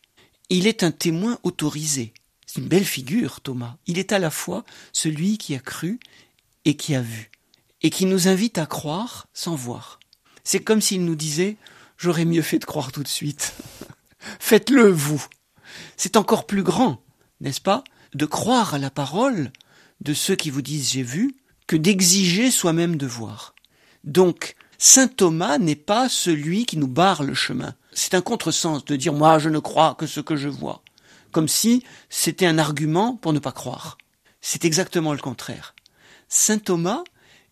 [0.48, 2.14] Il est un témoin autorisé.
[2.46, 3.76] C'est une belle figure, Thomas.
[3.86, 5.98] Il est à la fois celui qui a cru
[6.66, 7.30] et qui a vu,
[7.80, 10.00] et qui nous invite à croire sans voir.
[10.44, 11.56] C'est comme s'il nous disait
[11.96, 13.54] J'aurais mieux fait de croire tout de suite.
[14.38, 15.24] Faites-le, vous.
[15.96, 17.02] C'est encore plus grand,
[17.40, 19.50] n'est-ce pas, de croire à la parole
[20.02, 21.36] de ceux qui vous disent j'ai vu,
[21.66, 23.54] que d'exiger soi-même de voir.
[24.04, 27.74] Donc, Saint Thomas n'est pas celui qui nous barre le chemin.
[27.92, 30.82] C'est un contresens de dire moi je ne crois que ce que je vois.
[31.32, 33.96] Comme si c'était un argument pour ne pas croire.
[34.40, 35.75] C'est exactement le contraire.
[36.28, 37.04] Saint Thomas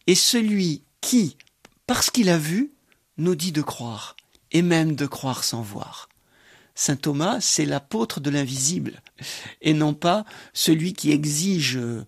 [0.06, 1.36] est celui qui,
[1.86, 2.72] parce qu'il a vu,
[3.18, 4.16] nous dit de croire,
[4.52, 6.08] et même de croire sans voir.
[6.74, 9.00] Saint Thomas, c'est l'apôtre de l'invisible,
[9.62, 12.04] et non pas celui qui exige, euh,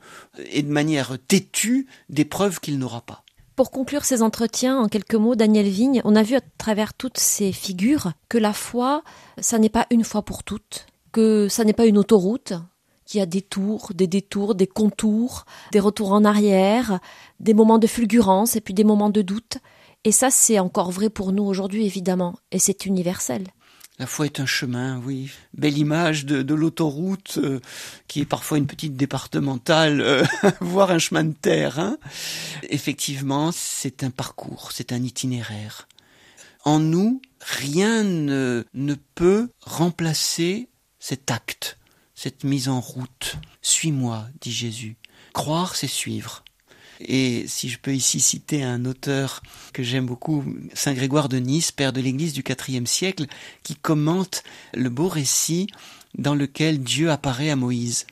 [0.50, 3.22] et de manière têtue, des preuves qu'il n'aura pas.
[3.54, 7.18] Pour conclure ces entretiens, en quelques mots, Daniel Vigne, on a vu à travers toutes
[7.18, 9.02] ces figures que la foi,
[9.38, 12.52] ça n'est pas une fois pour toutes, que ça n'est pas une autoroute,
[13.06, 17.00] qu'il y a des tours, des détours, des contours, des retours en arrière,
[17.40, 19.58] des moments de fulgurance et puis des moments de doute.
[20.04, 23.44] Et ça, c'est encore vrai pour nous aujourd'hui, évidemment, et c'est universel.
[23.98, 25.30] La foi est un chemin, oui.
[25.54, 27.60] Belle image de, l'autoroute, euh,
[28.08, 30.22] qui est parfois une petite départementale, euh,
[30.60, 31.78] voire un chemin de terre.
[31.78, 31.96] Hein.
[32.68, 35.88] Effectivement, c'est un parcours, c'est un itinéraire.
[36.64, 41.78] En nous, rien ne peut remplacer cet acte,
[42.16, 43.36] cette mise en route.
[43.62, 44.96] Suis-moi, dit Jésus.
[45.32, 46.42] Croire, c'est suivre.
[46.98, 49.42] Et si je peux ici citer un auteur
[49.74, 50.42] que j'aime beaucoup,
[50.72, 53.26] Saint Grégoire de Nice, père de l'Église du IVe siècle,
[53.62, 54.42] qui commente
[54.72, 55.66] le beau récit
[56.16, 58.06] dans lequel Dieu apparaît à Moïse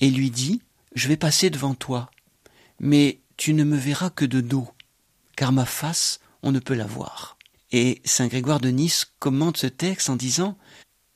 [0.00, 0.60] et lui dit
[0.96, 2.10] Je vais passer devant toi,
[2.80, 4.68] mais tu ne me verras que de dos,
[5.36, 7.38] car ma face, on ne peut la voir.
[7.70, 10.58] Et Saint Grégoire de Nice commente ce texte en disant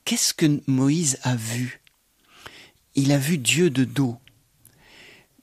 [0.05, 1.81] Qu'est-ce que Moïse a vu?
[2.95, 4.19] Il a vu Dieu de dos.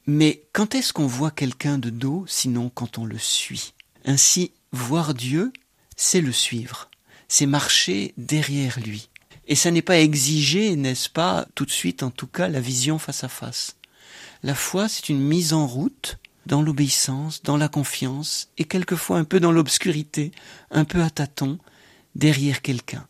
[0.07, 3.73] Mais quand est-ce qu'on voit quelqu'un de dos, sinon quand on le suit?
[4.03, 5.51] Ainsi, voir Dieu,
[5.95, 6.89] c'est le suivre,
[7.27, 9.09] c'est marcher derrière lui.
[9.47, 12.99] Et ça n'est pas exiger, n'est-ce pas, tout de suite en tout cas, la vision
[12.99, 13.77] face à face.
[14.43, 19.23] La foi, c'est une mise en route dans l'obéissance, dans la confiance, et quelquefois un
[19.23, 20.31] peu dans l'obscurité,
[20.69, 21.57] un peu à tâtons,
[22.13, 23.07] derrière quelqu'un.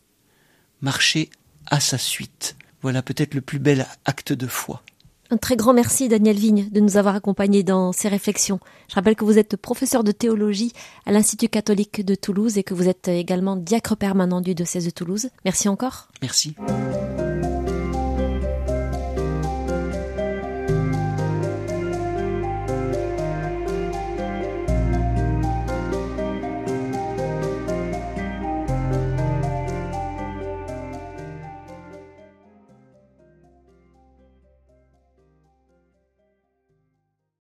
[0.81, 1.29] Marcher
[1.65, 2.55] à sa suite.
[2.85, 4.83] Voilà peut-être le plus bel acte de foi.
[5.31, 8.59] Un très grand merci, Daniel Vigne, de nous avoir accompagnés dans ces réflexions.
[8.89, 10.71] Je rappelle que vous êtes professeur de théologie
[11.07, 14.91] à l'Institut catholique de Toulouse et que vous êtes également diacre permanent du diocèse de
[14.91, 15.29] Toulouse.
[15.45, 16.09] Merci encore.
[16.21, 16.53] Merci.